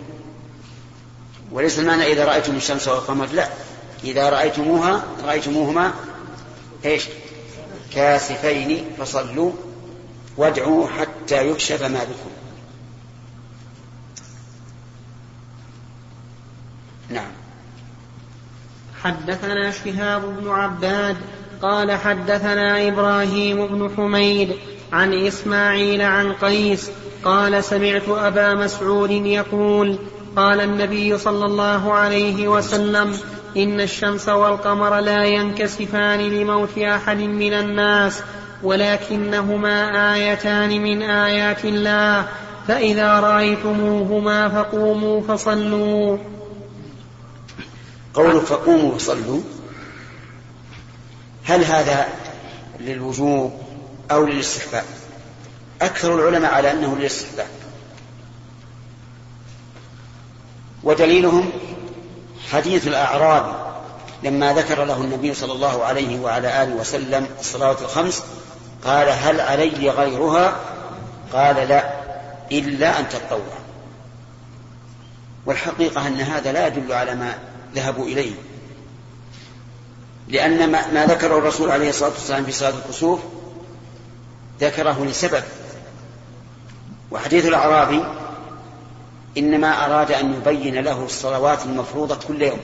[1.52, 3.26] وليس المعنى إذا رأيتم الشمس والقمر.
[3.26, 3.48] لا.
[4.04, 5.92] إذا رأيتموها رأيتموهما
[6.84, 7.04] إيش؟
[7.94, 8.84] كاسفين.
[8.98, 9.52] فصلوا
[10.36, 12.30] وادعوا حتى يكشف ما بكم
[17.10, 17.30] نعم
[19.06, 21.16] حدثنا شهاب بن عباد
[21.62, 24.52] قال حدثنا إبراهيم بن حميد
[24.92, 26.90] عن إسماعيل عن قيس
[27.24, 29.98] قال سمعت أبا مسعود يقول
[30.36, 33.12] قال النبي صلى الله عليه وسلم
[33.56, 38.22] إن الشمس والقمر لا ينكسفان لموت أحد من الناس
[38.62, 42.26] ولكنهما آيتان من آيات الله
[42.68, 46.18] فإذا رأيتموهما فقوموا فصلوا
[48.16, 49.40] قوله فقوموا وصلوا.
[51.44, 52.08] هل هذا
[52.80, 53.60] للوجوب
[54.10, 54.84] أو للاستحباب؟
[55.82, 57.48] أكثر العلماء على أنه للاستحباب.
[60.82, 61.50] ودليلهم
[62.52, 63.66] حديث الأعرابي
[64.22, 68.22] لما ذكر له النبي صلى الله عليه وعلى آله وسلم الصلوات الخمس
[68.84, 70.56] قال هل علي غيرها؟
[71.32, 71.90] قال لا
[72.52, 73.56] إلا أن تتطوع
[75.46, 77.38] والحقيقة أن هذا لا يدل على ما
[77.76, 78.32] ذهبوا إليه.
[80.28, 83.20] لأن ما, ذكره الرسول عليه الصلاة والسلام في صلاة الكسوف
[84.60, 85.42] ذكره لسبب.
[87.10, 88.04] وحديث الأعرابي
[89.38, 92.60] إنما أراد أن يبين له الصلوات المفروضة كل يوم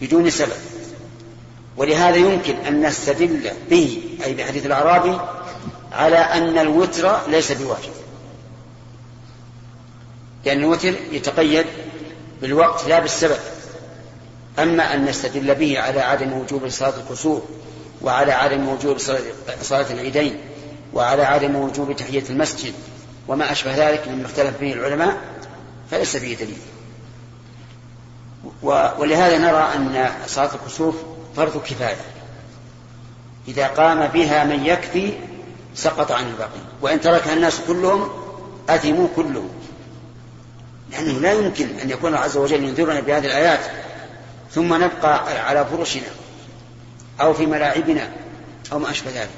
[0.00, 0.58] بدون سبب.
[1.76, 5.18] ولهذا يمكن أن نستدل به أي بحديث الأعرابي
[5.92, 7.92] على أن الوتر ليس بواجب.
[10.44, 11.66] لأن الوتر يتقيد
[12.42, 13.38] بالوقت لا بالسبب.
[14.58, 17.42] أما أن نستدل به على عدم وجوب صلاة الكسوف
[18.02, 18.98] وعلى عدم وجوب
[19.62, 20.40] صلاة العيدين
[20.94, 22.72] وعلى عدم وجوب تحية المسجد
[23.28, 25.16] وما أشبه ذلك مما اختلف به العلماء
[25.90, 26.58] فليس فيه دليل.
[28.98, 30.94] ولهذا نرى أن صلاة الكسوف
[31.36, 31.96] فرض كفاية.
[33.48, 35.12] إذا قام بها من يكفي
[35.74, 38.08] سقط عن الباقي وإن تركها الناس كلهم
[38.68, 39.48] أثموا كلهم.
[40.90, 43.60] لأنه لا يمكن أن يكون الله عز وجل ينذرنا بهذه الآيات
[44.50, 46.08] ثم نبقى على فرشنا
[47.20, 48.10] أو في ملاعبنا
[48.72, 49.28] أو ما أشبه ذلك.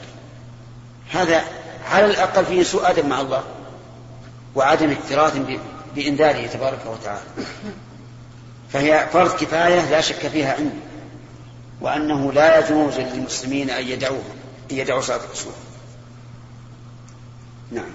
[1.11, 1.43] هذا
[1.91, 3.45] على الأقل فيه سوء أدب مع الله
[4.55, 5.39] وعدم اكتراث
[5.95, 7.21] بإنذاره تبارك وتعالى.
[8.73, 10.79] فهي فرض كفاية لا شك فيها عندي
[11.81, 14.23] وأنه لا يجوز للمسلمين أن يدعوه
[14.71, 15.53] أن يدعوا صلاة الرسول.
[17.73, 17.91] نعم.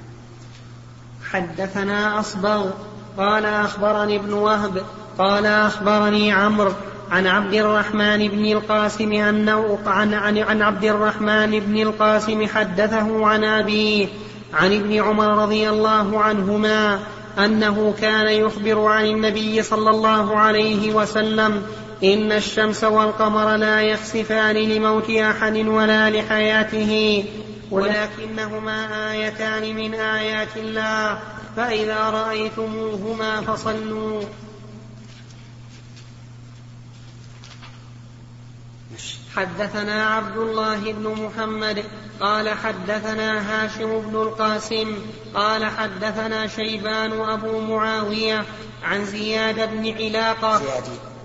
[1.32, 2.72] حدثنا أصبغ.
[3.18, 4.82] قال أخبرني ابن وهب
[5.18, 6.72] قال أخبرني عمرو
[7.12, 13.44] عن عبد الرحمن بن القاسم أنه عن, عن, عن عبد الرحمن بن القاسم حدثه عن
[13.44, 14.08] أبيه
[14.54, 17.00] عن ابن عمر رضي الله عنهما
[17.40, 21.64] أنه كان يخبر عن النبي صلى الله عليه وسلم
[22.04, 27.24] إن الشمس والقمر لا يخسفان لموت أحد ولا لحياته
[27.72, 31.20] ولكنهما آيتان من آيات الله.
[31.56, 34.22] فإذا رأيتموهما فصلوا.
[39.36, 41.84] حدثنا عبد الله بن محمد
[42.20, 44.98] قال حدثنا هاشم بن القاسم
[45.34, 48.46] قال حدثنا شيبان أبو معاوية
[48.84, 50.62] عن زياد بن علاقة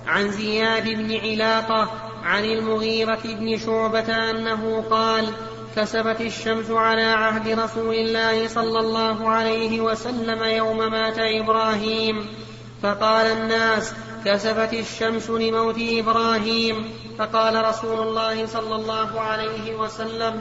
[0.06, 1.90] عن زياد بن علاقة
[2.24, 5.32] عن المغيرة بن شعبة أنه قال
[5.76, 12.26] كسبت الشمس على عهد رسول الله صلى الله عليه وسلم يوم مات إبراهيم.
[12.82, 16.90] فقال الناس كسفت الشمس لموت إبراهيم.
[17.18, 20.40] فقال رسول الله صلى الله عليه وسلم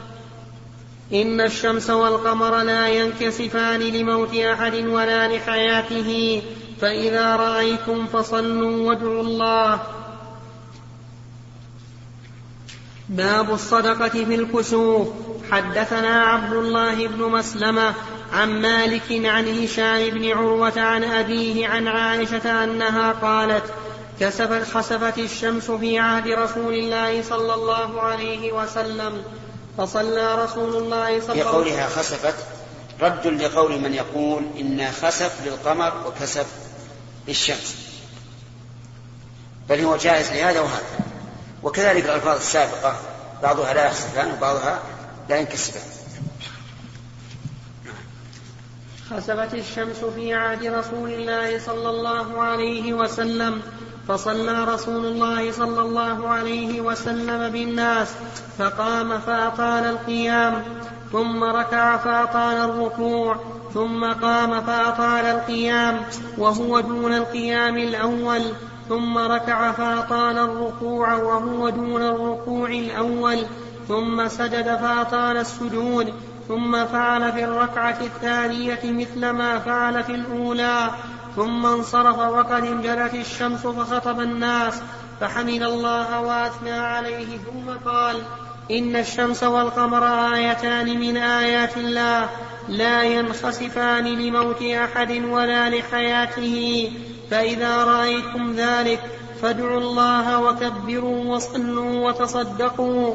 [1.12, 6.42] إن الشمس والقمر لا ينكسفان لموت أحد ولا لحياته.
[6.80, 9.80] فإذا رأيتم فصلوا وادعوا الله.
[13.10, 15.08] باب الصدقة في الكسوف.
[15.50, 17.94] حدثنا عبد الله بن مسلمة
[18.32, 23.64] عن مالك عن هشام بن عروة عن أبيه عن عائشة أنها قالت
[24.20, 29.22] كسفت خسفت الشمس في عهد رسول الله صلى الله عليه وسلم
[29.78, 31.34] فصلى رسول الله صلى الله عليه وسلم.
[31.34, 32.34] في قولها خسفت
[33.00, 36.46] رد لقول من يقول إن خسف للقمر وكسف
[37.28, 37.76] للشمس.
[39.68, 41.09] بل هو جائز لهذا وهذا.
[41.62, 42.96] وكذلك الألفاظ السابقة
[43.42, 44.78] بعضها لا يخسفان وبعضها
[45.28, 45.82] لا ينكسفان
[49.10, 53.62] خسفت الشمس في عهد رسول الله صلى الله عليه وسلم
[54.08, 58.08] فصلى رسول الله صلى الله عليه وسلم بالناس
[58.58, 60.64] فقام فأطال القيام
[61.12, 63.36] ثم ركع فأطال الركوع
[63.74, 66.00] ثم قام فأطال القيام
[66.38, 68.42] وهو دون القيام الأول.
[68.90, 73.46] ثم ركع فأطال الركوع وهو دون الركوع الأول
[73.88, 76.12] ثم سجد فأطال السجود
[76.48, 80.90] ثم فعل في الركعة الثانية مثل ما فعل في الأولى
[81.36, 84.82] ثم انصرف وقد انجلت الشمس فخطب الناس
[85.20, 88.16] فحمد الله وأثنى عليه ثم قال
[88.70, 92.28] إن الشمس والقمر آيتان من آيات الله
[92.68, 96.90] لا ينخسفان لموت أحد ولا لحياته.
[97.30, 99.00] فإذا رأيتم ذلك
[99.42, 103.14] فادعوا الله وكبروا وصلوا وتصدقوا.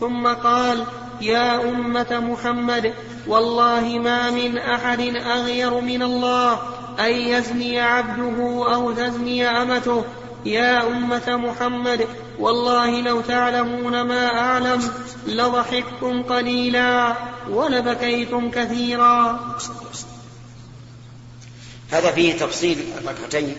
[0.00, 0.84] ثم قال
[1.20, 2.94] يا أمة محمد
[3.26, 6.58] والله ما من أحد أغير من الله
[7.00, 8.38] أن يزني عبده
[8.74, 10.04] أو تزني أمته.
[10.44, 12.06] يا أمة محمد
[12.38, 14.90] والله لو تعلمون ما أعلم
[15.26, 17.14] لضحكتم قليلا
[17.50, 19.40] ولبكيتم كثيرا.
[21.92, 23.56] هذا فيه تفصيل الركعتين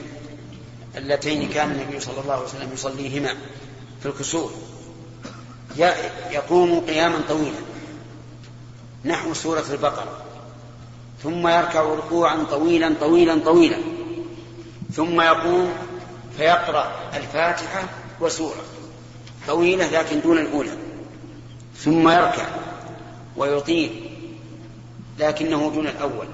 [0.98, 3.36] اللتين كان النبي صلى الله عليه وسلم يصليهما
[4.02, 4.52] في الكسوف
[6.32, 7.60] يقوم قياما طويلا.
[9.06, 10.22] نحو سورة البقرة.
[11.24, 13.78] ثم يركع ركوعا طويلا طويلا طويلا.
[14.94, 15.74] ثم يقوم
[16.38, 17.84] فيقرأ الفاتحة
[18.22, 18.64] وسورة.
[19.48, 20.78] طويلة لكن دون الأولى.
[21.78, 22.46] ثم يركع
[23.38, 24.10] ويطيل
[25.20, 26.28] لكنه دون الأول.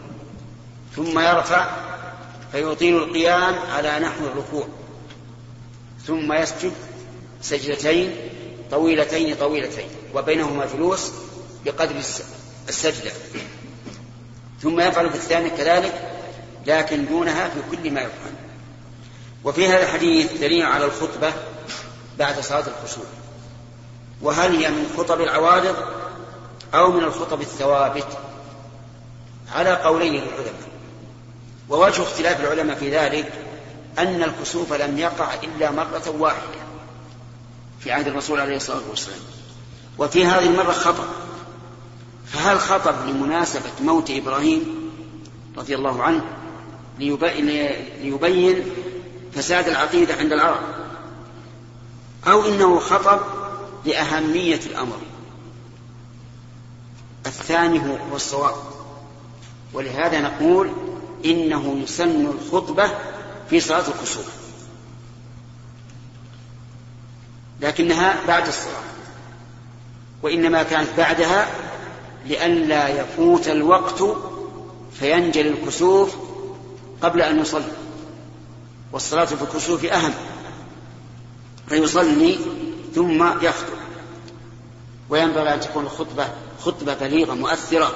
[0.96, 1.89] ثم يرفع
[2.52, 4.68] فيطيل القيام على نحو الركوع
[6.08, 6.72] ثم يسجد
[7.42, 8.16] سجدتين
[8.72, 11.12] طويلتين طويلتين وبينهما جلوس
[11.66, 11.96] بقدر
[12.70, 13.12] السجدة.
[14.62, 16.12] ثم يفعل في الثاني كذلك
[16.68, 18.34] لكن دونها في كل ما يفعل.
[19.44, 21.34] وفي هذا الحديث دليل على الخطبة
[22.20, 23.06] بعد صلاة الخشوع.
[24.22, 25.76] وهل هي من خطب العوارض
[26.74, 28.18] أو من الخطب الثوابت؟
[29.56, 30.69] على قولين للعلماء.
[31.70, 33.34] ووجه اختلاف العلماء في ذلك
[34.00, 36.60] أن الكسوف لم يقع إلا مرة واحدة
[37.80, 39.20] في عهد الرسول عليه الصلاة والسلام.
[39.98, 41.08] وفي هذه المرة خطأ.
[42.26, 44.92] فهل خطب لمناسبة موت إبراهيم
[45.58, 46.22] رضي الله عنه
[47.00, 48.64] ليبين
[49.34, 50.64] فساد العقيدة عند العرب؟
[52.28, 53.20] أو إنه خطب
[53.86, 54.98] لأهمية الأمر؟
[57.26, 57.80] الثاني
[58.12, 58.56] هو الصواب.
[59.74, 60.72] ولهذا نقول
[61.26, 62.92] إنه يسن الخطبة
[63.50, 64.28] في صلاة الكسوف.
[67.62, 68.84] لكنها بعد الصلاة.
[70.24, 71.48] وإنما كانت بعدها
[72.26, 74.04] لئلا يفوت الوقت
[75.00, 76.16] فينجلي الكسوف
[77.02, 77.72] قبل أن يصلي.
[78.92, 80.14] والصلاة في الكسوف أهم.
[81.70, 82.40] فيصلي
[82.96, 83.80] ثم يخطب.
[85.10, 86.28] وينبغي أن تكون الخطبة
[86.62, 87.96] خطبة بليغة مؤثرة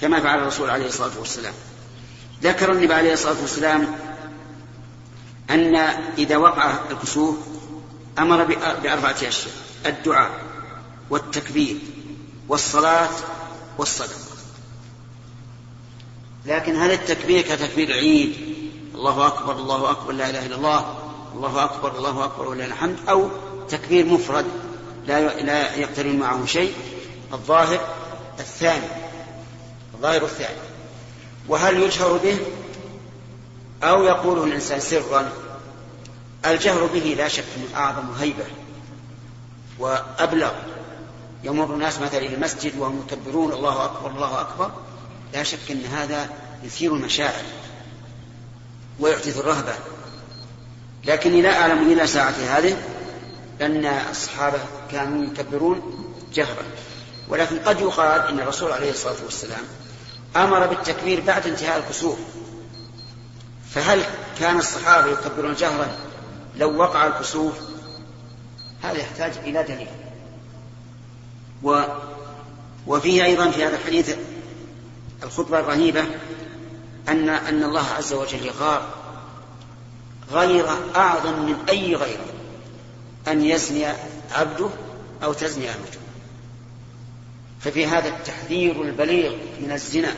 [0.00, 1.54] كما فعل الرسول عليه الصلاة والسلام.
[2.42, 3.98] ذكر النبي عليه الصلاة والسلام
[5.50, 5.76] أن
[6.18, 7.36] إذا وقع الكسوف
[8.18, 8.44] أمر
[8.82, 9.54] بأربعة أشياء
[9.86, 10.30] الدعاء
[11.10, 11.76] والتكبير
[12.48, 13.10] والصلاة
[13.78, 14.30] والصدقة.
[16.46, 18.34] لكن هل التكبير كتكبير العيد؟
[18.94, 20.98] الله أكبر الله أكبر لا إله إلا الله
[21.34, 23.28] الله أكبر الله أكبر ولله الحمد أو
[23.68, 24.46] تكبير مفرد
[25.06, 26.74] لا لا يقترن معه شيء
[27.32, 27.80] الظاهر
[28.38, 28.86] الثاني
[29.94, 30.69] الظاهر الثاني.
[31.50, 32.38] وهل يجهر به؟
[33.82, 35.32] أو يقوله الإنسان سرا
[36.46, 38.44] الجهر به لا شك من أعظم هيبة
[39.78, 40.52] وأبلغ.
[41.44, 44.70] يمر الناس مثلا إلى المسجد وهم يكبرون الله أكبر الله أكبر.
[45.34, 46.28] لا شك أن هذا
[46.64, 47.44] يثير المشاعر
[49.00, 49.74] ويحدث الرهبة.
[51.04, 52.76] لكني لا أعلم إلى ساعة هذه
[53.60, 54.58] أن الصحابة
[54.92, 56.64] كانوا يكبرون جهرا.
[57.28, 59.62] ولكن قد يقال أن الرسول عليه الصلاة والسلام
[60.36, 62.18] أمر بالتكبير بعد انتهاء الكسوف.
[63.70, 64.02] فهل
[64.40, 65.88] كان الصحابة يكبرون جهرا
[66.56, 67.54] لو وقع الكسوف؟
[68.82, 69.88] هذا يحتاج إلى دليل.
[71.62, 71.82] و
[72.86, 74.16] وفيه أيضا في هذا الحديث
[75.22, 76.04] الخطبة الرهيبة
[77.08, 78.82] أن أن الله عز وجل يغار
[80.32, 80.66] غير
[80.96, 82.18] أعظم من أي غير
[83.28, 83.86] أن يزني
[84.32, 84.68] عبده
[85.24, 85.99] أو تزني أمته.
[87.60, 90.14] ففي هذا التحذير البليغ من الزنا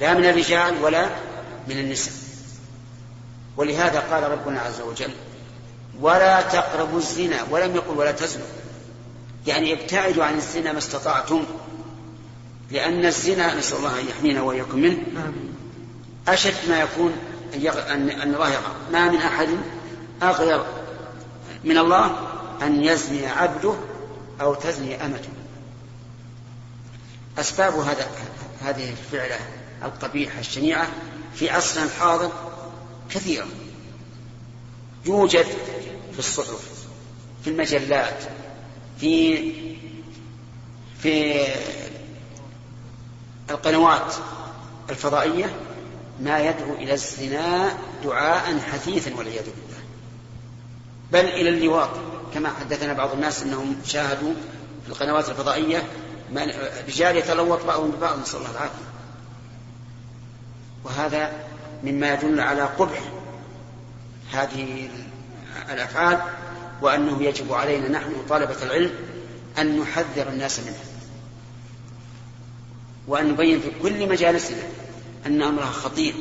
[0.00, 1.10] لا من الرجال ولا
[1.68, 2.14] من النساء.
[3.56, 5.10] ولهذا قال ربنا عز وجل
[6.00, 8.46] ولا تقربوا الزنا ولم يقل ولا تزنوا
[9.46, 11.44] يعني ابتعدوا عن الزنا ما استطعتم
[12.70, 14.98] لأن الزنا نسأل الله أن يحمينا وإياكم منه
[16.28, 17.12] أشد ما يكون
[17.54, 18.60] أن الله
[18.92, 19.48] ما من أحد
[20.22, 20.64] أغير
[21.64, 22.16] من الله
[22.62, 23.74] أن يزني عبده
[24.40, 25.28] أو تزني أمته.
[27.38, 28.06] أسباب هذا
[28.62, 29.38] هذه الفعلة
[29.82, 30.88] القبيحة الشنيعة
[31.34, 32.32] في عصرنا الحاضر
[33.10, 33.46] كثيرة.
[35.06, 35.46] يوجد
[36.12, 36.86] في الصحف
[37.44, 38.24] في المجلات
[39.00, 39.36] في
[41.02, 41.46] في
[43.50, 44.14] القنوات
[44.90, 45.56] الفضائية
[46.20, 49.80] ما يدعو إلى الزنا دعاء حثيثا والعياذ بالله.
[51.12, 51.90] بل إلى اللواط
[52.34, 54.32] كما حدثنا بعض الناس أنهم شاهدوا
[54.84, 55.82] في القنوات الفضائية
[56.88, 58.84] رجال يتلوط بعضهم ببعض نسأل الله العافية.
[60.84, 61.32] وهذا
[61.84, 63.00] مما يدل على قبح
[64.32, 64.88] هذه
[65.72, 66.20] الأفعال
[66.82, 68.92] وأنه يجب علينا نحن طلبة العلم
[69.58, 70.84] أن نحذر الناس منها.
[73.08, 74.62] وأن نبين في كل مجالسنا
[75.26, 76.14] أن أمرها خطير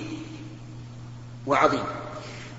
[1.47, 1.83] وعظيم.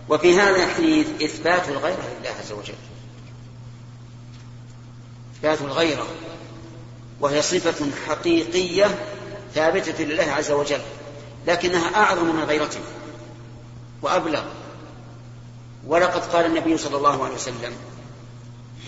[0.09, 2.75] وفي هذا الحديث إثبات الغيرة لله عز وجل.
[5.37, 6.07] إثبات الغيرة.
[7.21, 8.99] وهي صفة حقيقية
[9.55, 10.81] ثابتة لله عز وجل
[11.47, 12.81] لكنها أعظم من غيرته
[14.03, 14.43] وأبلغ.
[15.87, 17.73] ولقد قال النبي صلى الله عليه وسلم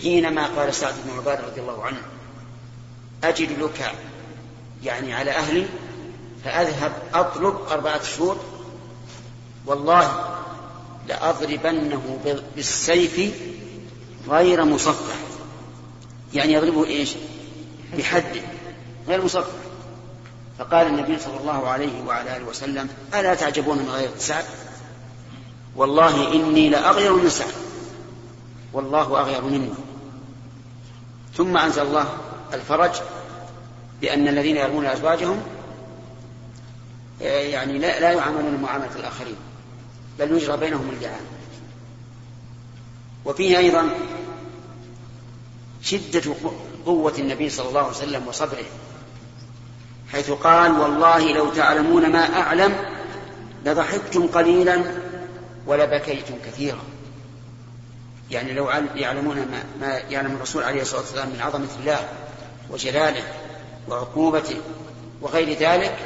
[0.01, 2.01] حينما قال سعد بن عبادة رضي الله عنه
[3.23, 3.91] أجد لك
[4.83, 5.65] يعني على أهلي
[6.43, 8.37] فأذهب أطلب أربعة شهور
[9.65, 10.35] والله
[11.07, 12.19] لأضربنه
[12.55, 13.33] بالسيف
[14.29, 15.15] غير مصفح.
[16.33, 17.15] يعني يضربه إيش؟
[17.97, 18.41] بحد
[19.07, 19.53] غير مصفح
[20.59, 24.45] فقال النبي صلى الله عليه وعلى آله وسلم ألا تعجبون من غير سعد؟
[25.75, 27.53] والله إني لأغير من سعد.
[28.73, 29.69] والله أغير مني.
[31.35, 32.17] ثم أنزل الله
[32.53, 32.91] الفرج
[34.01, 35.41] بأن الذين يرمون أزواجهم
[37.21, 39.35] يعني لا, لا يعاملون معاملة الآخرين
[40.19, 41.25] بل يجرى بينهم اللعان
[43.25, 43.89] وفيه أيضا
[45.81, 46.33] شدة
[46.85, 48.65] قوة النبي صلى الله عليه وسلم وصبره
[50.11, 52.75] حيث قال والله لو تعلمون ما أعلم
[53.65, 54.83] لضحكتم قليلا
[55.67, 56.83] ولبكيتم كثيرا.
[58.31, 62.09] يعني لو يعلمون ما, ما يعلم الرسول عليه الصلاة والسلام من عظمة الله
[62.69, 63.23] وجلاله
[63.87, 64.57] وعقوبته
[65.21, 65.97] وغير ذلك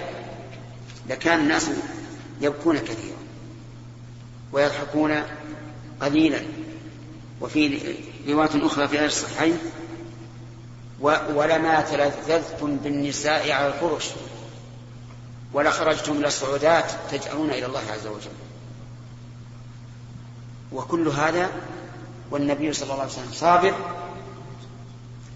[1.09, 1.69] لكان الناس
[2.41, 3.17] يبكون كثيرا
[4.51, 5.24] ويضحكون
[6.01, 6.41] قليلا.
[7.41, 7.95] وفي
[8.28, 9.57] رواية أخرى في غير الصحيحين
[11.00, 14.10] ولما تلذذتم بالنساء على الفرش.
[15.54, 18.32] ولخرجتم إلى الصعودات تجأرون إلى الله عز وجل.
[20.72, 21.52] وكل هذا
[22.32, 23.74] والنبي صلى الله عليه وسلم صابر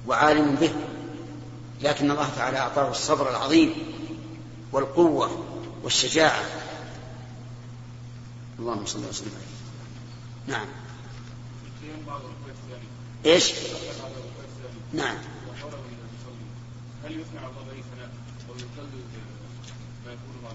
[0.08, 0.72] وعالم به
[1.82, 3.74] لكن الله تعالى أعطاه الصبر العظيم
[4.72, 5.45] والقوة
[5.84, 6.43] والشجاعة.
[8.60, 10.58] اللهم صل وسلم عليه.
[10.58, 10.68] نعم.
[13.26, 13.53] إيش؟
[14.93, 15.18] نعم.
[17.08, 17.47] هل يثنى على
[18.58, 19.01] يقلل
[20.05, 20.51] ما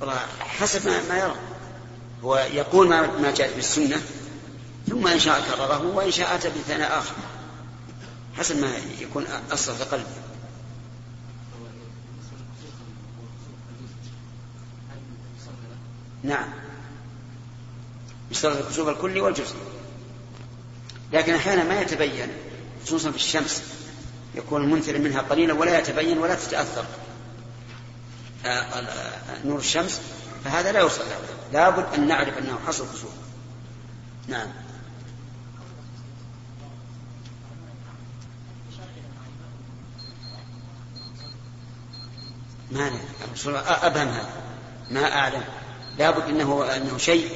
[0.00, 1.36] والله حسب ما, يرى.
[2.24, 4.02] هو يقول ما, جاء في السنة
[4.88, 7.14] ثم إن شاء كرره وإن شاء أتى بثناء آخر.
[8.36, 10.06] حسب ما يكون أصل في قلبه.
[16.22, 16.48] نعم.
[18.30, 19.56] يشترط الكسوف الكلي والجزء.
[21.12, 22.28] لكن أحيانا ما يتبين
[22.84, 23.83] خصوصا في الشمس.
[24.34, 26.84] يكون المنثر منها قليلا ولا يتبين ولا تتأثر.
[28.46, 30.00] آه، آه، نور الشمس
[30.44, 31.18] فهذا لا يوصل له.
[31.52, 33.10] لابد أن نعرف أنه حصل كسوف
[34.28, 34.48] نعم.
[42.72, 42.90] ما
[43.82, 44.28] أبهم هذا.
[44.90, 45.44] ما أعلم.
[45.98, 47.30] لابد أنه أنه شيء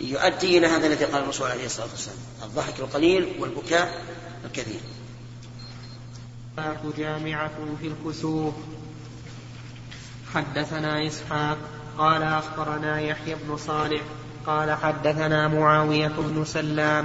[0.00, 2.18] يؤدي إلى هذا الذي قال الرسول عليه الصلاة والسلام.
[2.42, 4.02] الضحك القليل والبكاء
[4.44, 4.80] الكثير.
[6.98, 7.50] جامعة
[7.80, 8.54] في الكسوف.
[10.34, 11.58] حدثنا إسحاق
[11.98, 14.00] قال أخبرنا يحيى بن صالح
[14.46, 17.04] قال حدثنا معاوية بن سلام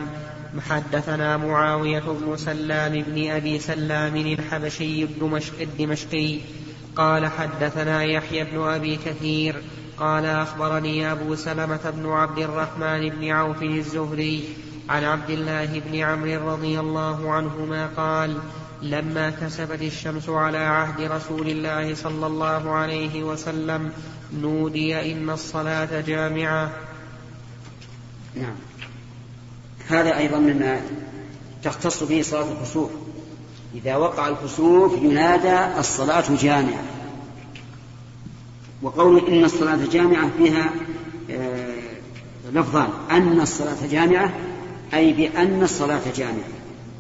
[0.69, 5.03] حدثنا معاوية بن سلام بن أبي سلام الحبشي
[5.61, 6.39] الدمشقي.
[6.95, 9.61] قال حدثنا يحيى بن أبي كثير
[9.99, 14.49] قال أخبرني أبو سلمة بن عبد الرحمن بن عوف الزهري
[14.89, 18.37] عن عبد الله بن عمرو رضي الله عنهما قال
[18.82, 23.91] لما كسبت الشمس على عهد رسول الله صلى الله عليه وسلم
[24.41, 26.71] نودي إن الصلاة جامعة.
[28.36, 28.55] نعم.
[29.88, 30.82] هذا أيضا مما
[31.63, 32.89] تختص به صلاة الكسوف.
[33.75, 36.84] إذا وقع الكسوف ينادى الصلاة جامعة.
[38.82, 40.71] وقول إن الصلاة جامعة فيها
[41.32, 41.78] آه،
[42.53, 42.89] لفظان.
[43.11, 44.34] أن الصلاة جامعة
[44.93, 46.49] أي بأن الصلاة جامعة.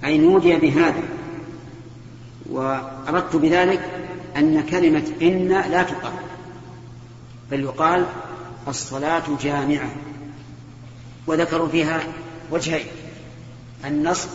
[0.03, 1.16] أي نودي بهذا.
[2.49, 3.81] وأردت بذلك
[4.37, 6.13] أن كلمة إن لا تقال
[7.51, 8.05] بل يقال
[8.67, 9.89] الصلاة جامعة
[11.27, 12.03] وذكروا فيها
[12.51, 12.87] وجهين
[13.85, 14.29] النصب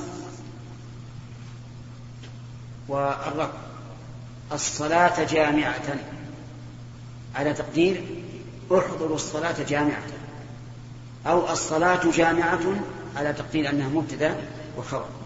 [2.89, 3.49] والرفع
[4.53, 5.99] الصلاة جامعة.
[7.35, 8.05] على تقدير
[8.73, 10.03] احضروا الصلاة جامعة
[11.27, 12.61] أو الصلاة جامعة
[13.17, 14.37] على تقدير أنها مبتدأ
[14.79, 15.22] وخبر.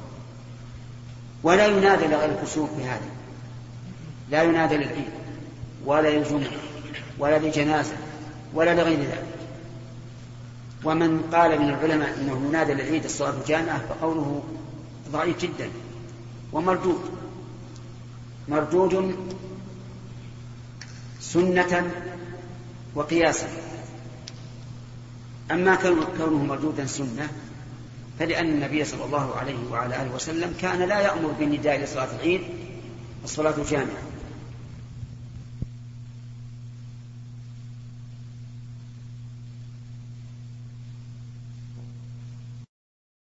[1.46, 3.08] ولا ينادى لغير الكسوف بهذا
[4.30, 5.08] لا ينادى للعيد
[5.84, 6.50] ولا للجمعة
[7.18, 7.96] ولا لجنازة
[8.54, 9.26] ولا لغير ذلك.
[10.84, 14.42] ومن قال من العلماء إنه ينادى للعيد الصلاة جامعه فقوله
[15.12, 15.70] ضعيف جدا
[16.52, 17.00] ومردود.
[18.48, 19.16] مردود
[21.20, 21.90] سنة
[22.94, 23.48] وقياسا.
[25.50, 27.28] أما كونه مردودا سنة
[28.18, 32.40] فلأن النبي صلى الله عليه وعلى آله وسلم كان لا يأمر بالنداء لصلاة العيد
[33.24, 34.15] الصلاة جامعة